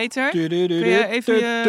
Peter, 0.00 0.30
kun 0.30 0.40
je 0.40 1.06
even 1.08 1.34
je, 1.34 1.60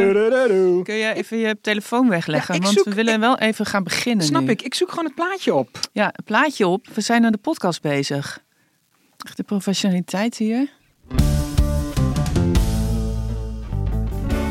kun 0.83 0.95
even 0.95 1.37
je 1.37 1.57
telefoon 1.61 2.09
wegleggen? 2.09 2.55
Ja, 2.55 2.61
want 2.61 2.73
zoek- 2.73 2.85
we 2.85 2.93
willen 2.93 3.19
wel 3.19 3.37
even 3.37 3.65
gaan 3.65 3.83
beginnen 3.83 4.25
Snap 4.25 4.41
nu. 4.41 4.49
ik. 4.49 4.61
Ik 4.61 4.73
zoek 4.73 4.89
gewoon 4.89 5.05
het 5.05 5.15
plaatje 5.15 5.53
op. 5.53 5.79
Ja, 5.91 6.05
een 6.05 6.23
plaatje 6.23 6.67
op. 6.67 6.87
We 6.93 7.01
zijn 7.01 7.25
aan 7.25 7.31
de 7.31 7.37
podcast 7.37 7.81
bezig. 7.81 8.43
Echt 9.25 9.37
de 9.37 9.43
professionaliteit 9.43 10.37
hier. 10.37 10.69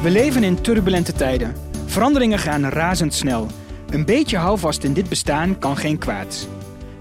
We 0.02 0.10
leven 0.10 0.44
in 0.44 0.60
turbulente 0.60 1.12
tijden. 1.12 1.54
Veranderingen 1.86 2.38
gaan 2.38 2.64
razendsnel. 2.64 3.46
Een 3.90 4.04
beetje 4.04 4.36
houvast 4.36 4.84
in 4.84 4.92
dit 4.92 5.08
bestaan 5.08 5.58
kan 5.58 5.76
geen 5.76 5.98
kwaad. 5.98 6.48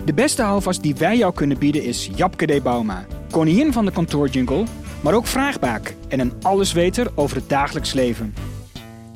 De 0.05 0.13
beste 0.13 0.41
houvast 0.41 0.81
die 0.83 0.95
wij 0.95 1.17
jou 1.17 1.33
kunnen 1.33 1.57
bieden 1.59 1.83
is 1.83 2.09
Japke 2.15 2.45
D. 2.45 2.63
Bauma. 2.63 3.05
Koningin 3.31 3.73
van 3.73 3.85
de 3.85 3.91
kantoorjingle, 3.91 4.63
maar 5.03 5.13
ook 5.13 5.27
vraagbaak 5.27 5.95
en 6.07 6.19
een 6.19 6.33
allesweter 6.41 7.11
over 7.15 7.37
het 7.37 7.49
dagelijks 7.49 7.93
leven. 7.93 8.33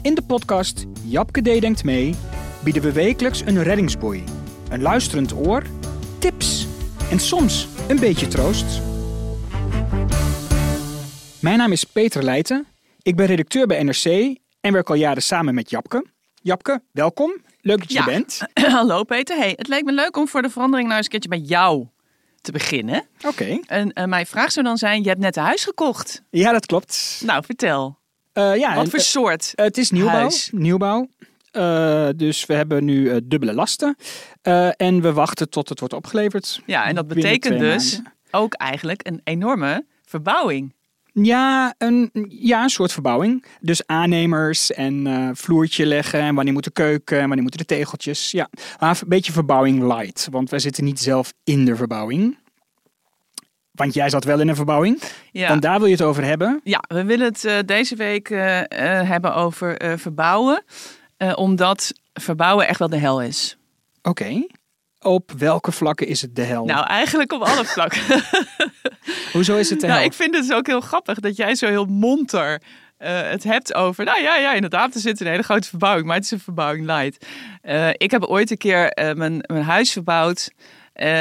In 0.02 0.16
de 0.16 0.22
podcast 0.22 0.86
Japke 1.04 1.42
D. 1.42 1.62
Denkt 1.62 1.84
Mee 1.84 2.16
bieden 2.64 2.82
we 2.82 2.92
wekelijks 2.92 3.42
een 3.46 3.64
reddingsboei. 3.64 4.24
Een 4.70 4.82
luisterend 4.82 5.34
oor, 5.34 5.64
tips 6.20 6.68
en 7.12 7.20
soms 7.20 7.68
een 7.88 8.00
beetje 8.00 8.28
troost. 8.28 8.82
Mijn 11.40 11.58
naam 11.58 11.72
is 11.72 11.84
Peter 11.84 12.24
Leijten. 12.24 12.68
Ik 13.02 13.16
ben 13.16 13.26
redacteur 13.26 13.68
bij 13.68 13.84
NRC 13.84 14.38
en 14.62 14.74
werk 14.74 14.90
al 14.90 14.96
jaren 14.96 15.24
samen 15.24 15.56
met 15.56 15.70
Japke. 15.70 16.06
Japke, 16.42 16.82
welkom. 16.92 17.36
Leuk 17.62 17.78
dat 17.80 17.92
je 17.92 17.94
Ja. 17.94 18.06
er 18.06 18.12
bent. 18.12 18.40
Hallo 18.78 19.04
Peter. 19.04 19.38
Hey, 19.38 19.54
het 19.56 19.68
leek 19.68 19.84
me 19.84 19.92
leuk 19.94 20.18
om 20.18 20.28
voor 20.28 20.42
de 20.42 20.50
verandering 20.50 20.88
nou 20.88 20.98
eens 21.00 21.14
een 21.14 21.20
keertje 21.20 21.30
bij 21.40 21.58
jou 21.58 21.86
te 22.42 22.52
beginnen. 22.52 23.06
Oké. 23.26 23.60
En 23.66 23.94
eh, 23.94 24.06
mijn 24.06 24.26
vraag 24.26 24.52
zou 24.52 24.66
dan 24.66 24.78
zijn, 24.78 25.02
je 25.04 25.10
hebt 25.10 25.22
net 25.22 25.36
een 25.36 25.44
huis 25.44 25.64
gekocht. 25.64 26.24
Ja, 26.30 26.52
dat 26.52 26.66
klopt. 26.66 27.22
Nou, 27.26 27.44
vertel. 27.46 27.98
Eh, 28.34 28.56
ja, 28.56 28.76
Wat 28.76 28.84
en, 28.84 28.90
voor 28.90 29.00
eh, 29.00 29.06
soort? 29.06 29.52
het 29.56 29.78
is 29.78 29.92
nieuwbouw. 29.92 30.14
huis? 30.16 30.50
nieuwbouw. 30.54 31.08
Dus 32.16 32.46
we 32.46 32.54
hebben 32.54 32.86
nu 32.86 33.28
dubbele 33.28 33.54
lasten. 33.54 33.96
En 34.78 35.02
we 35.02 35.14
wachten 35.14 35.50
tot 35.50 35.70
het 35.70 35.80
wordt 35.80 35.94
opgeleverd. 35.94 36.62
Ja, 36.66 36.86
en 36.86 36.96
dat 36.96 37.08
betekent 37.08 37.60
dus 37.60 37.94
maanden. 37.94 38.14
ook 38.32 38.54
eigenlijk 38.54 39.08
een 39.08 39.22
enorme 39.24 39.86
verbouwing. 40.06 40.74
Ja 41.22 41.74
een, 41.78 42.10
ja, 42.30 42.64
een 42.64 42.70
soort 42.70 42.92
verbouwing. 42.92 43.46
Dus 43.62 43.86
aannemers 43.86 44.72
en 44.72 45.08
eh, 45.08 45.30
vloertje 45.34 45.86
leggen. 45.86 46.20
En 46.20 46.36
wanneer 46.36 46.54
moet 46.54 46.64
de 46.64 46.72
keuken 46.72 47.16
en 47.16 47.26
wanneer 47.26 47.42
moeten 47.42 47.60
de 47.60 47.76
tegeltjes. 47.76 48.32
Ja, 48.32 48.50
maar 48.80 49.00
een 49.02 49.08
beetje 49.08 49.32
verbouwing 49.32 49.84
light. 49.84 50.28
Want 50.32 50.50
wij 50.50 50.60
zitten 50.60 50.84
niet 50.84 51.00
zelf 51.00 51.34
in 51.44 51.66
de 51.66 51.76
verbouwing. 51.76 52.38
Want 53.72 53.94
jij 53.94 54.10
zat 54.10 54.24
wel 54.24 54.40
in 54.40 54.48
een 54.48 54.56
verbouwing. 54.56 55.02
Ja. 55.32 55.48
Want 55.48 55.62
daar 55.62 55.78
wil 55.78 55.88
je 55.88 55.94
het 55.94 56.02
over 56.02 56.24
hebben. 56.24 56.62
Ja, 56.64 56.84
we 56.88 57.04
willen 57.04 57.26
het 57.26 57.46
eh, 57.46 57.58
deze 57.66 57.96
week 57.96 58.30
eh, 58.30 58.62
hebben 59.08 59.36
over 59.36 59.98
verbouwen. 60.00 60.64
Omdat 61.36 61.94
verbouwen 62.14 62.68
echt 62.68 62.80
wel 62.80 62.90
de 62.90 62.98
hel 62.98 63.22
is. 63.22 63.58
Oké. 64.02 64.46
Op 65.08 65.32
welke 65.38 65.72
vlakken 65.72 66.08
is 66.08 66.22
het 66.22 66.36
de 66.36 66.42
hel? 66.42 66.66
Nou, 66.66 66.86
eigenlijk 66.86 67.32
op 67.32 67.42
alle 67.42 67.66
vlakken. 67.66 68.02
Hoezo 69.34 69.56
is 69.56 69.70
het 69.70 69.80
de 69.80 69.88
nou, 69.88 70.04
ik 70.04 70.14
vind 70.14 70.36
het 70.36 70.54
ook 70.54 70.68
heel 70.68 70.82
grappig 70.82 71.20
dat 71.20 71.36
jij 71.36 71.56
zo 71.56 71.68
heel 71.68 71.86
monter 71.86 72.62
eh, 72.98 73.22
het 73.22 73.44
hebt 73.44 73.74
over. 73.74 74.06
Nou 74.06 74.22
ja, 74.22 74.38
ja, 74.38 74.54
inderdaad, 74.54 74.94
er 74.94 75.00
zit 75.00 75.20
een 75.20 75.28
hele 75.28 75.44
grote 75.44 75.68
verbouwing, 75.68 76.08
maar 76.08 76.16
het 76.16 76.26
is 76.26 76.32
een 76.32 76.40
verbouwing 76.40 76.86
light. 76.86 77.26
Eh, 77.62 77.90
ik 77.90 78.12
heb 78.12 78.24
ooit 78.24 78.52
een 78.52 78.58
keer 78.58 78.90
eh, 78.90 79.14
mijn, 79.14 79.44
mijn 79.46 79.64
huis 79.64 79.92
verbouwd. 79.92 80.52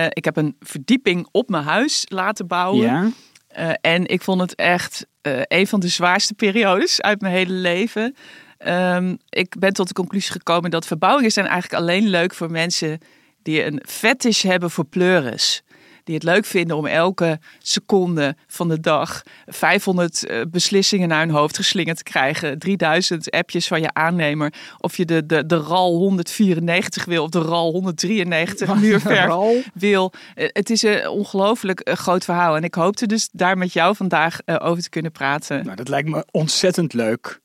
Ik 0.08 0.25
heb 0.25 0.36
een 0.36 0.56
verdieping 0.60 1.28
op 1.30 1.48
mijn 1.48 1.64
huis 1.64 2.04
laten 2.08 2.46
bouwen. 2.46 3.12
Ja. 3.48 3.76
En 3.80 4.06
ik 4.06 4.22
vond 4.22 4.41
het 4.41 4.54
echt 4.54 5.06
een 5.48 5.66
van 5.66 5.80
de 5.80 5.88
zwaarste 5.88 6.34
periodes 6.34 7.02
uit 7.02 7.20
mijn 7.20 7.34
hele 7.34 7.52
leven. 7.52 8.14
Ehm, 8.58 9.16
ik 9.28 9.54
ben 9.58 9.72
tot 9.72 9.88
de 9.88 9.94
conclusie 9.94 10.32
gekomen 10.32 10.70
dat 10.70 10.86
verbouwingen 10.86 11.32
zijn 11.32 11.46
eigenlijk 11.46 11.82
alleen 11.82 12.08
leuk 12.08 12.34
voor 12.34 12.50
mensen 12.50 12.98
die 13.46 13.64
een 13.64 13.82
fetish 13.86 14.42
hebben 14.42 14.70
voor 14.70 14.84
pleuris. 14.84 15.62
Die 16.04 16.14
het 16.14 16.24
leuk 16.24 16.44
vinden 16.44 16.76
om 16.76 16.86
elke 16.86 17.38
seconde 17.58 18.36
van 18.46 18.68
de 18.68 18.80
dag 18.80 19.22
500 19.46 20.26
eh, 20.26 20.40
beslissingen 20.50 21.08
naar 21.08 21.20
hun 21.20 21.34
hoofd 21.34 21.56
geslingerd 21.56 21.96
te 21.96 22.02
krijgen. 22.02 22.58
3000 22.58 23.30
appjes 23.30 23.66
van 23.66 23.80
je 23.80 23.92
aannemer. 23.92 24.52
Of 24.78 24.96
je 24.96 25.04
de, 25.04 25.26
de, 25.26 25.46
de 25.46 25.56
RAL 25.56 25.96
194 25.96 27.04
wil 27.04 27.22
of 27.22 27.30
de 27.30 27.40
RAL 27.40 27.72
193 27.72 28.74
muurverf 28.80 29.34
wil. 29.74 30.12
Eh, 30.34 30.48
Het 30.52 30.70
is 30.70 30.82
een 30.82 31.08
ongelooflijk 31.08 31.80
eh, 31.80 31.94
groot 31.94 32.24
verhaal. 32.24 32.56
En 32.56 32.64
ik 32.64 32.74
hoopte 32.74 33.06
dus 33.06 33.28
daar 33.32 33.58
met 33.58 33.72
jou 33.72 33.96
vandaag 33.96 34.38
over 34.46 34.82
te 34.82 34.90
kunnen 34.90 35.12
praten. 35.12 35.64
Nou, 35.64 35.76
dat 35.76 35.88
lijkt 35.88 36.08
me 36.08 36.24
ontzettend 36.30 36.92
leuk. 36.92 37.40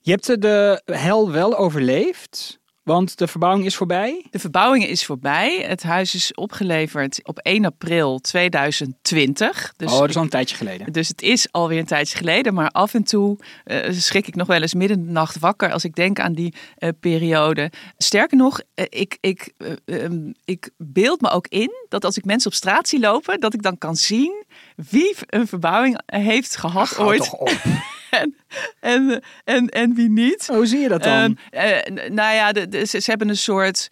Je 0.00 0.10
hebt 0.10 0.42
de 0.42 0.82
hel 0.84 1.30
wel 1.30 1.56
overleefd, 1.56 2.60
want 2.82 3.18
de 3.18 3.26
verbouwing 3.26 3.66
is 3.66 3.76
voorbij. 3.76 4.24
De 4.30 4.38
verbouwing 4.38 4.86
is 4.86 5.04
voorbij. 5.04 5.64
Het 5.66 5.82
huis 5.82 6.14
is 6.14 6.34
opgeleverd 6.34 7.20
op 7.22 7.38
1 7.38 7.64
april 7.64 8.18
2020. 8.18 9.72
Dus 9.76 9.92
oh, 9.92 9.98
dat 9.98 10.08
is 10.08 10.16
al 10.16 10.22
een 10.22 10.28
tijdje 10.28 10.56
geleden. 10.56 10.92
Dus 10.92 11.08
het 11.08 11.22
is 11.22 11.48
alweer 11.50 11.78
een 11.78 11.84
tijdje 11.84 12.16
geleden, 12.16 12.54
maar 12.54 12.70
af 12.70 12.94
en 12.94 13.04
toe 13.04 13.38
eh, 13.64 13.92
schrik 13.92 14.26
ik 14.26 14.34
nog 14.34 14.46
wel 14.46 14.60
eens 14.60 14.74
midden 14.74 14.98
in 14.98 15.06
de 15.06 15.12
nacht 15.12 15.38
wakker 15.38 15.72
als 15.72 15.84
ik 15.84 15.94
denk 15.94 16.20
aan 16.20 16.32
die 16.32 16.54
eh, 16.76 16.88
periode. 17.00 17.70
Sterker 17.98 18.36
nog, 18.36 18.60
eh, 18.74 18.84
ik, 18.88 19.18
ik, 19.20 19.52
eh, 19.56 20.04
ehm, 20.04 20.32
ik 20.44 20.70
beeld 20.76 21.20
me 21.20 21.30
ook 21.30 21.46
in 21.48 21.70
dat 21.88 22.04
als 22.04 22.16
ik 22.16 22.24
mensen 22.24 22.50
op 22.50 22.56
straat 22.56 22.88
zie 22.88 23.00
lopen, 23.00 23.40
dat 23.40 23.54
ik 23.54 23.62
dan 23.62 23.78
kan 23.78 23.96
zien 23.96 24.44
wie 24.90 25.16
een 25.26 25.46
verbouwing 25.46 26.00
heeft 26.06 26.56
gehad 26.56 26.98
ooit 26.98 27.18
toch 27.18 27.32
op. 27.32 27.62
en, 28.20 28.34
en, 28.80 29.22
en, 29.44 29.68
en 29.68 29.94
wie 29.94 30.08
niet. 30.10 30.46
Hoe 30.46 30.66
zie 30.66 30.78
je 30.80 30.88
dat 30.88 31.02
dan? 31.02 31.38
Ehm, 31.50 31.66
eh, 31.68 32.08
nou 32.10 32.34
ja, 32.34 32.52
de, 32.52 32.68
de- 32.68 32.86
ze, 32.86 33.00
ze 33.00 33.10
hebben 33.10 33.28
een 33.28 33.36
soort. 33.36 33.88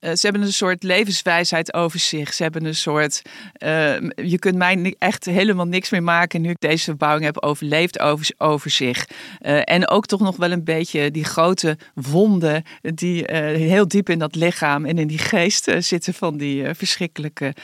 eh, 0.00 0.12
ze 0.12 0.20
hebben 0.26 0.42
een 0.42 0.52
soort 0.52 0.82
levenswijsheid 0.82 1.74
over 1.74 1.98
zich. 1.98 2.32
Ze 2.34 2.42
hebben 2.42 2.64
een 2.64 2.74
soort. 2.74 3.22
eh, 3.52 3.94
je 4.16 4.38
kunt 4.38 4.56
mij 4.56 4.94
echt 4.98 5.24
helemaal 5.24 5.66
niks 5.66 5.90
meer 5.90 6.02
maken 6.02 6.40
nu 6.40 6.50
ik 6.50 6.60
deze 6.60 6.84
verbouwing 6.84 7.24
heb 7.24 7.42
overleefd 7.42 7.98
over, 8.00 8.28
over 8.38 8.70
zich. 8.70 9.08
Eh, 9.40 9.60
en 9.64 9.88
ook 9.88 10.06
toch 10.06 10.20
nog 10.20 10.36
wel 10.36 10.50
een 10.52 10.64
beetje 10.64 11.10
die 11.10 11.24
grote 11.24 11.78
wonden 11.94 12.62
die 12.82 13.24
heel 13.34 13.88
diep 13.88 14.08
in 14.10 14.18
dat 14.18 14.34
lichaam 14.34 14.84
en 14.84 14.98
in 14.98 15.06
die 15.06 15.18
geest 15.18 15.70
zitten 15.78 16.14
van 16.14 16.36
die 16.36 16.74
verschrikkelijke 16.74 17.54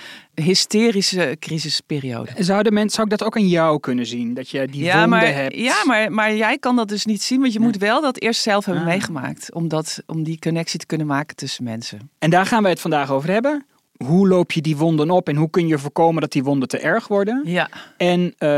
hysterische 0.43 1.37
crisisperiode. 1.39 2.31
Zouden 2.39 2.73
mensen, 2.73 2.91
zou 2.93 3.07
ik 3.11 3.19
dat 3.19 3.27
ook 3.27 3.37
aan 3.37 3.49
jou 3.49 3.81
kunnen 3.81 4.07
zien? 4.07 4.35
Dat 4.35 4.49
je 4.49 4.67
die 4.67 4.83
Ja, 4.85 4.93
wonden 4.93 5.09
maar, 5.11 5.35
hebt? 5.35 5.55
ja 5.57 5.83
maar, 5.85 6.13
maar 6.13 6.35
jij 6.35 6.59
kan 6.59 6.77
dat 6.77 6.89
dus 6.89 7.05
niet 7.05 7.23
zien, 7.23 7.41
want 7.41 7.53
je 7.53 7.61
moet 7.61 7.77
wel 7.77 8.01
dat 8.01 8.21
eerst 8.21 8.43
zelf 8.43 8.65
hebben 8.65 8.83
Ah. 8.85 8.89
meegemaakt. 8.91 9.55
Om, 9.55 9.69
dat, 9.69 10.03
om 10.07 10.23
die 10.23 10.39
connectie 10.39 10.79
te 10.79 10.87
kunnen 10.87 11.07
maken 11.07 11.37
tussen 11.37 11.65
mensen. 11.65 12.11
En 12.19 12.31
daar 12.31 12.47
gaan 12.47 12.63
wij 12.63 12.71
het 12.71 12.81
vandaag 12.81 13.11
over 13.11 13.31
hebben. 13.31 13.65
Hoe 14.05 14.29
loop 14.29 14.53
je 14.53 14.61
die 14.61 14.77
wonden 14.77 15.11
op 15.11 15.29
en 15.29 15.37
hoe 15.37 15.51
kun 15.51 15.67
je 15.67 15.79
voorkomen 15.79 16.21
dat 16.21 16.33
die 16.33 16.43
wonden 16.45 16.69
te 16.69 16.79
erg 16.79 17.09
worden? 17.09 17.43
Ja, 17.45 17.69
En 17.97 18.35
eh, 18.39 18.49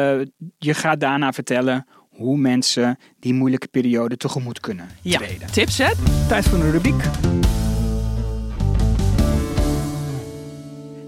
je 0.59 0.75
gaat 0.75 1.00
daarna 1.00 1.32
vertellen 1.32 1.87
hoe 2.10 2.37
mensen 2.38 2.99
die 3.20 3.34
moeilijke 3.34 3.69
periode 3.69 4.16
tegemoet 4.16 4.60
kunnen 4.60 4.88
ja. 5.03 5.19
treden. 5.19 5.53
tips 5.53 5.78
hè? 5.78 5.91
Tijd 6.28 6.49
voor 6.49 6.59
een 6.59 6.70
rubriek. 6.70 7.03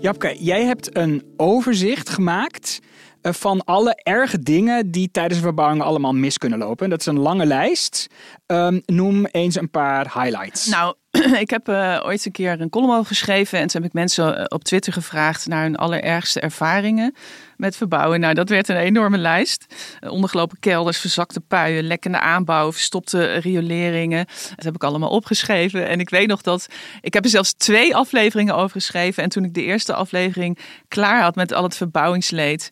Japke, 0.05 0.37
jij 0.39 0.65
hebt 0.65 0.97
een 0.97 1.33
overzicht 1.37 2.09
gemaakt 2.09 2.79
eh, 3.21 3.33
van 3.33 3.65
alle 3.65 3.95
erge 4.03 4.39
dingen 4.39 4.91
die 4.91 5.11
tijdens 5.11 5.37
een 5.37 5.45
verbouwing 5.45 5.83
allemaal 5.83 6.12
mis 6.12 6.39
kunnen 6.39 6.59
lopen. 6.59 6.91
Dat 6.91 7.01
is 7.01 7.06
een 7.06 7.19
lange 7.19 7.47
lijst. 7.47 8.06
Ehm, 8.47 8.81
noem 8.85 9.27
eens 9.27 9.55
een 9.55 9.71
paar 9.71 10.23
highlights. 10.23 10.67
Nou, 10.67 10.95
ik 11.45 11.51
heb 11.51 11.69
eh, 11.69 12.01
ooit 12.05 12.27
een 12.27 12.33
keer 12.33 12.61
een 12.61 12.71
column 12.71 12.93
over 12.93 13.07
geschreven. 13.07 13.59
En 13.59 13.67
toen 13.67 13.81
heb 13.81 13.91
ik 13.91 13.97
mensen 13.97 14.39
eh, 14.39 14.45
op 14.49 14.65
Twitter 14.65 14.93
gevraagd 14.93 15.47
naar 15.47 15.63
hun 15.63 15.77
allerergste 15.77 16.41
ervaringen 16.41 17.15
met 17.57 17.77
verbouwen. 17.77 18.21
Nou, 18.21 18.35
dat 18.35 18.49
werd 18.49 18.69
een 18.69 18.77
enorme 18.77 19.19
lijst. 19.19 19.67
Eh, 20.01 20.11
ondergelopen 20.11 20.59
kelders, 20.61 20.99
verzakte 20.99 21.41
puien, 21.41 21.87
lekkende 21.87 22.21
aanbouw, 22.21 22.73
verstopte 22.73 23.35
rioleringen. 23.35 24.27
Dat 24.55 24.65
heb 24.65 24.75
ik 24.75 24.85
allemaal 24.85 25.11
opgeschreven. 25.11 25.89
En 25.89 26.01
ik 26.01 26.11
weet 26.11 26.29
nog 26.29 26.43
dat 26.43 26.67
ik 27.01 27.15
heb 27.15 27.25
er 27.25 27.31
zelfs 27.31 27.53
twee 27.53 27.97
afleveringen 27.97 28.55
over 28.55 28.71
geschreven. 28.71 29.23
En 29.23 29.29
toen 29.29 29.45
ik 29.45 29.55
de 29.55 29.63
eerste 29.63 29.95
aflevering 29.95 30.59
klaar 30.89 31.23
had 31.23 31.35
met 31.35 31.53
al 31.53 31.63
het 31.63 31.77
verbouwingsleed. 31.77 32.71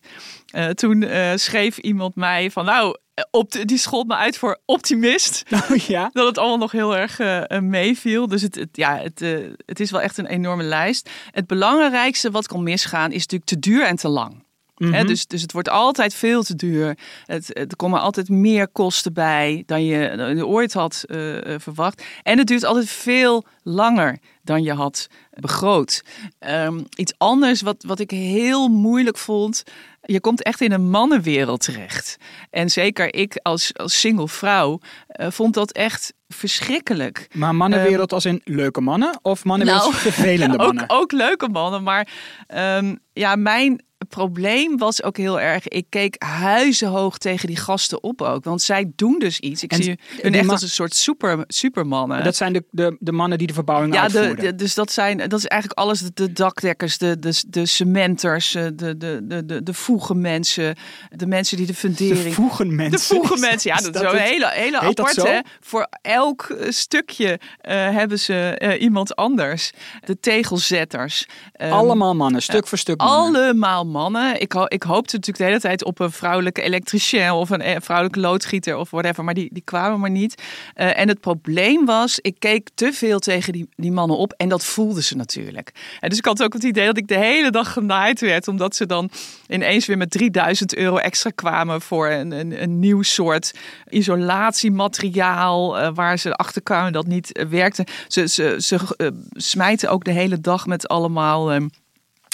Eh, 0.53 0.69
toen 0.69 1.03
eh, 1.03 1.31
schreef 1.35 1.77
iemand 1.77 2.15
mij 2.15 2.51
van 2.51 2.65
nou, 2.65 2.97
eh, 3.13 3.23
op 3.31 3.51
de- 3.51 3.65
die 3.65 3.77
schold 3.77 4.07
me 4.07 4.15
uit 4.15 4.37
voor 4.37 4.59
optimist. 4.65 5.43
Oh 5.71 5.75
ja. 5.75 6.09
Dat 6.13 6.27
het 6.27 6.37
allemaal 6.37 6.57
nog 6.57 6.71
heel 6.71 6.97
erg 6.97 7.19
eh, 7.19 7.59
meeviel. 7.59 8.27
Dus 8.27 8.41
het, 8.41 8.55
het, 8.55 8.69
ja, 8.71 8.97
het, 8.97 9.19
het 9.65 9.79
is 9.79 9.91
wel 9.91 10.01
echt 10.01 10.17
een 10.17 10.25
enorme 10.25 10.63
lijst. 10.63 11.09
Het 11.31 11.47
belangrijkste 11.47 12.31
wat 12.31 12.47
kan 12.47 12.63
misgaan 12.63 13.11
is 13.11 13.21
natuurlijk 13.21 13.49
te 13.49 13.59
duur 13.59 13.85
en 13.85 13.95
te 13.95 14.07
lang. 14.07 14.43
Hè, 14.75 15.03
dus, 15.03 15.27
dus 15.27 15.41
het 15.41 15.51
wordt 15.51 15.69
altijd 15.69 16.13
veel 16.13 16.43
te 16.43 16.55
duur. 16.55 16.97
Het, 17.25 17.57
er 17.57 17.75
komen 17.75 18.01
altijd 18.01 18.29
meer 18.29 18.67
kosten 18.67 19.13
bij 19.13 19.63
dan 19.65 19.83
je, 19.85 20.13
dan 20.17 20.35
je 20.35 20.47
ooit 20.47 20.73
had 20.73 21.03
verwacht. 21.57 22.03
En 22.23 22.37
het 22.37 22.47
duurt 22.47 22.63
altijd 22.63 22.89
veel 22.89 23.45
langer 23.63 24.17
dan 24.43 24.63
je 24.63 24.73
had 24.73 25.07
begroot. 25.29 26.03
Ehm, 26.39 26.81
iets 26.95 27.13
anders 27.17 27.61
wat, 27.61 27.83
wat 27.87 27.99
ik 27.99 28.11
heel 28.11 28.67
moeilijk 28.67 29.17
vond. 29.17 29.63
Je 30.01 30.19
komt 30.19 30.43
echt 30.43 30.61
in 30.61 30.71
een 30.71 30.89
mannenwereld 30.89 31.61
terecht. 31.63 32.17
En 32.49 32.69
zeker 32.69 33.13
ik 33.13 33.39
als, 33.41 33.73
als 33.73 33.99
single 33.99 34.27
vrouw 34.27 34.79
eh, 35.07 35.31
vond 35.31 35.53
dat 35.53 35.71
echt 35.71 36.13
verschrikkelijk. 36.27 37.27
Maar 37.33 37.55
mannenwereld 37.55 38.13
als 38.13 38.25
in 38.25 38.41
leuke 38.43 38.81
mannen 38.81 39.19
of 39.21 39.43
mannenwereld 39.43 39.91
Nou, 39.91 39.95
vervelende 39.95 40.57
ook, 40.59 40.65
mannen? 40.65 40.85
ook 40.87 41.11
leuke 41.11 41.47
mannen. 41.49 41.83
Maar 41.83 42.07
ehm, 42.47 42.95
ja, 43.13 43.35
mijn 43.35 43.83
probleem 44.15 44.77
was 44.77 45.03
ook 45.03 45.17
heel 45.17 45.39
erg. 45.39 45.67
Ik 45.67 45.85
keek 45.89 46.15
huizenhoog 46.23 47.17
tegen 47.17 47.47
die 47.47 47.55
gasten 47.57 48.03
op 48.03 48.21
ook. 48.21 48.43
Want 48.43 48.61
zij 48.61 48.91
doen 48.95 49.19
dus 49.19 49.39
iets. 49.39 49.63
Ik 49.63 49.71
En 49.71 49.83
zie 49.83 49.99
hun 50.21 50.33
echt 50.33 50.49
als 50.49 50.61
een 50.61 50.69
soort 50.69 50.95
super, 50.95 51.43
supermannen. 51.47 52.23
Dat 52.23 52.35
zijn 52.35 52.53
de, 52.53 52.63
de, 52.71 52.97
de 52.99 53.11
mannen 53.11 53.37
die 53.37 53.47
de 53.47 53.53
verbouwing 53.53 53.93
ja, 53.93 54.07
de, 54.07 54.17
uitvoeren. 54.19 54.43
de- 54.43 54.55
dus 54.63 54.73
dat 54.75 54.91
zijn 54.91 55.17
dat 55.17 55.33
is 55.39 55.45
eigenlijk 55.45 55.79
alles. 55.81 55.99
De, 55.99 56.11
de 56.13 56.33
dakdekkers, 56.33 56.97
de, 56.97 57.19
de, 57.19 57.41
de 57.47 57.65
cementers, 57.65 58.55
eh, 58.55 58.63
de, 58.73 58.97
de, 58.97 59.19
de, 59.23 59.45
de, 59.45 59.63
de 59.63 59.73
voegenmensen, 59.73 60.75
de 61.09 61.27
mensen 61.27 61.57
die 61.57 61.65
de 61.65 61.71
de 61.71 61.77
fundering. 61.77 62.33
voegen 62.35 62.75
mensen. 62.75 62.91
De 62.91 63.15
voegen 63.15 63.39
mensen, 63.49 63.69
ja, 63.71 63.77
Is 63.77 63.83
dat 63.83 63.95
is 63.95 64.01
zo 64.01 64.15
een 64.15 64.21
hele, 64.21 64.49
hele 64.53 64.79
Heet 64.79 64.95
dat 64.95 64.99
apart. 64.99 65.13
zo? 65.13 65.25
Hè? 65.25 65.39
Voor 65.59 65.87
elk 66.01 66.41
eh, 66.43 66.69
stukje 66.71 67.39
eh, 67.61 67.73
hebben 67.89 68.19
ze 68.19 68.77
iemand 68.79 69.15
anders. 69.15 69.71
De 70.05 70.19
tegelzetters. 70.19 71.25
Ehm, 71.53 71.71
Allemaal 71.71 72.15
mannen, 72.15 72.41
stuk 72.41 72.67
voor 72.67 72.77
stuk 72.77 72.97
mannen. 72.97 73.41
allemaal 73.41 73.85
mannen. 73.85 74.01
Ik, 74.37 74.51
ho 74.51 74.65
ik 74.67 74.83
hoopte 74.83 75.15
natuurlijk 75.15 75.37
de 75.37 75.43
hele 75.43 75.59
tijd 75.59 75.83
op 75.83 75.99
een 75.99 76.11
vrouwelijke 76.11 76.61
elektricien 76.61 77.31
of 77.31 77.49
een 77.49 77.61
eh, 77.61 77.75
vrouwelijke 77.81 78.19
loodgieter 78.19 78.77
of 78.77 78.89
whatever, 78.89 79.23
maar 79.23 79.33
die, 79.33 79.49
die 79.51 79.63
kwamen 79.63 79.99
maar 79.99 80.09
niet. 80.09 80.41
Eh, 80.73 80.99
en 80.99 81.07
het 81.07 81.19
probleem 81.19 81.85
was, 81.85 82.19
ik 82.19 82.35
keek 82.39 82.69
te 82.75 82.93
veel 82.93 83.19
tegen 83.19 83.53
die, 83.53 83.69
die 83.75 83.91
mannen 83.91 84.17
op 84.17 84.33
en 84.37 84.49
dat 84.49 84.65
voelden 84.65 85.03
ze 85.03 85.15
natuurlijk. 85.15 85.71
En 85.99 86.09
dus 86.09 86.17
ik 86.17 86.25
had 86.25 86.43
ook 86.43 86.53
het 86.53 86.63
idee 86.63 86.85
dat 86.85 86.97
ik 86.97 87.07
de 87.07 87.17
hele 87.17 87.51
dag 87.51 87.73
genaaid 87.73 88.19
werd, 88.19 88.47
omdat 88.47 88.75
ze 88.75 88.85
dan 88.85 89.09
ineens 89.47 89.85
weer 89.85 89.97
met 89.97 90.11
3000 90.11 90.75
euro 90.75 90.97
extra 90.97 91.29
kwamen 91.35 91.81
voor 91.81 92.09
een, 92.09 92.31
een, 92.31 92.61
een 92.61 92.79
nieuw 92.79 93.01
soort 93.01 93.53
isolatiemateriaal, 93.89 95.79
eh, 95.79 95.89
waar 95.93 96.17
ze 96.17 96.33
achter 96.33 96.61
kwamen 96.61 96.93
dat 96.93 97.07
niet 97.07 97.31
eh, 97.31 97.45
werkte. 97.45 97.85
Ze, 98.07 98.27
ze, 98.27 98.55
ze 98.59 98.79
eh, 98.97 99.07
smijten 99.31 99.89
ook 99.89 100.03
de 100.03 100.11
hele 100.11 100.41
dag 100.41 100.65
met 100.65 100.87
allemaal. 100.87 101.51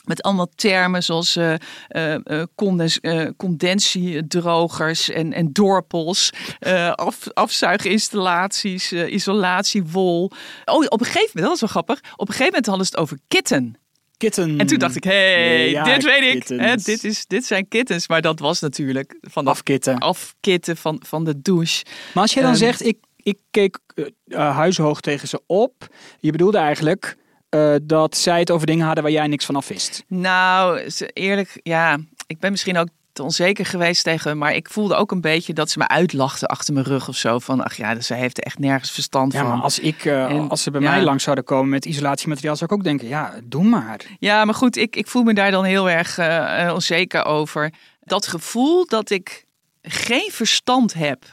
Met 0.06 0.22
allemaal 0.22 0.50
termen 0.56 1.04
zoals 1.04 1.36
eh, 1.36 2.44
condens, 2.56 3.00
condentiedrogers 3.38 5.10
en, 5.10 5.34
en 5.34 5.54
dorpels, 5.54 6.34
eh, 6.60 6.92
af, 6.92 7.28
afzuiginstallaties, 7.34 8.92
eh, 8.92 9.13
isolatiewol. 9.13 10.31
Oh, 10.66 10.86
op 10.90 11.00
een 11.00 11.06
gegeven 11.06 11.31
moment, 11.34 11.34
dat 11.34 11.50
was 11.50 11.60
wel 11.60 11.69
grappig, 11.69 12.00
op 12.13 12.28
een 12.28 12.34
gegeven 12.34 12.46
moment 12.46 12.66
hadden 12.66 12.86
ze 12.86 12.92
het 12.92 13.01
over 13.01 13.18
kitten. 13.28 13.78
Kitten. 14.18 14.60
En 14.60 14.68
toen 14.68 14.78
dacht 14.80 14.96
ik, 14.96 15.04
hé, 15.04 15.12
hey, 15.12 15.69
Ja, 15.69 15.84
dit 15.84 16.04
weet 16.04 16.36
ik. 16.36 16.60
Hè, 16.60 16.75
dit, 16.75 17.04
is, 17.04 17.25
dit 17.25 17.46
zijn 17.46 17.68
kittens. 17.68 18.07
Maar 18.07 18.22
dat 18.22 18.40
was 18.40 18.60
natuurlijk 18.60 19.18
van 19.22 19.46
dat 19.46 19.54
Afkitten. 19.54 19.98
afkitten 19.98 20.78
van, 20.78 21.01
van 21.06 21.24
de 21.24 21.42
douche. 21.42 21.86
Maar 22.13 22.24
als 22.24 22.34
je 22.34 22.42
dan 22.42 22.50
Ehm, 22.50 22.60
zegt, 22.60 22.86
ik, 22.86 22.98
ik 23.16 23.38
keek 23.51 23.80
eh, 23.96 24.56
huishoog 24.56 25.01
tegen 25.01 25.28
ze 25.28 25.42
op. 25.46 25.88
Je 26.19 26.31
bedoelde 26.31 26.57
eigenlijk 26.57 27.18
eh, 27.50 27.75
dat 27.84 28.18
zij 28.18 28.40
het 28.40 28.51
over 28.51 28.68
dingen 28.68 28.86
hadden 28.86 29.04
waar 29.04 29.13
jij 29.13 29.28
niks 29.28 29.46
van 29.46 29.56
af 29.56 29.68
wist. 29.68 30.04
Nou, 30.07 30.90
ze- 30.90 31.07
eerlijk, 31.13 31.60
ja, 31.63 31.98
ik 32.28 32.40
ben 32.40 32.51
misschien 32.51 32.78
ook 32.78 32.88
te 33.13 33.24
onzeker 33.24 33.66
geweest 33.66 34.04
tegen, 34.04 34.38
maar 34.38 34.54
ik 34.56 34.69
voelde 34.69 34.96
ook 34.96 35.12
een 35.12 35.22
beetje 35.22 35.54
dat 35.54 35.69
ze 35.69 35.78
me 35.80 35.88
uitlachten 35.88 36.48
achter 36.48 36.74
mijn 36.74 36.86
rug 36.86 37.07
of 37.07 37.16
zo. 37.16 37.40
Van, 37.40 37.63
ach 37.63 37.75
ja, 37.78 37.94
dus 37.94 38.07
zij 38.07 38.18
heeft 38.18 38.38
er 38.38 38.44
echt 38.44 38.60
nergens 38.60 38.92
verstand 38.92 39.34
Ja, 39.34 39.40
van. 39.40 39.50
maar 39.50 39.62
als, 39.62 39.80
ik, 39.80 40.06
eh, 40.06 40.24
En- 40.24 40.50
als 40.50 40.63
ze 40.63 40.72
bij 40.72 40.81
ja. 40.81 40.92
mij 40.92 41.01
langs 41.04 41.24
zouden 41.24 41.44
komen 41.46 41.69
met 41.69 41.86
isolatiemateriaal, 41.86 42.56
zou 42.56 42.72
ik 42.72 42.78
ook 42.78 42.84
denken, 42.84 43.07
ja, 43.07 43.34
doe 43.44 43.63
maar. 43.63 44.00
Ja, 44.19 44.46
maar 44.46 44.54
goed, 44.56 44.78
ik, 44.78 44.96
ik 44.96 45.07
voel 45.07 45.24
me 45.24 45.34
daar 45.34 45.51
dan 45.51 45.63
heel 45.63 45.90
erg 45.90 46.18
eh, 46.18 46.72
onzeker 46.74 47.25
over. 47.25 47.74
Dat 48.00 48.28
gevoel 48.28 48.86
dat 48.88 49.10
ik 49.10 49.46
geen 49.81 50.30
verstand 50.31 50.94
heb 50.94 51.24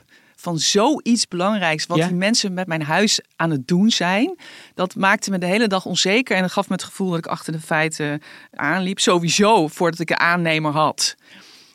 van 0.46 0.58
zoiets 0.58 1.28
belangrijks, 1.28 1.86
wat 1.86 1.98
Ja. 1.98 2.06
die 2.06 2.16
mensen 2.16 2.54
met 2.54 2.66
mijn 2.66 2.82
huis 2.82 3.20
aan 3.36 3.50
het 3.50 3.68
doen 3.68 3.90
zijn, 3.90 4.36
dat 4.74 4.94
maakte 4.94 5.30
me 5.30 5.38
de 5.38 5.46
hele 5.46 5.66
dag 5.66 5.84
onzeker 5.86 6.36
en 6.36 6.42
dat 6.42 6.52
gaf 6.52 6.68
me 6.68 6.74
het 6.74 6.84
gevoel 6.84 7.08
dat 7.10 7.18
ik 7.18 7.26
achter 7.26 7.52
de 7.52 7.60
feiten 7.60 8.22
aanliep. 8.54 8.98
Sowieso 8.98 9.68
voordat 9.68 10.00
ik 10.00 10.10
een 10.10 10.18
aannemer 10.18 10.72
had. 10.72 11.14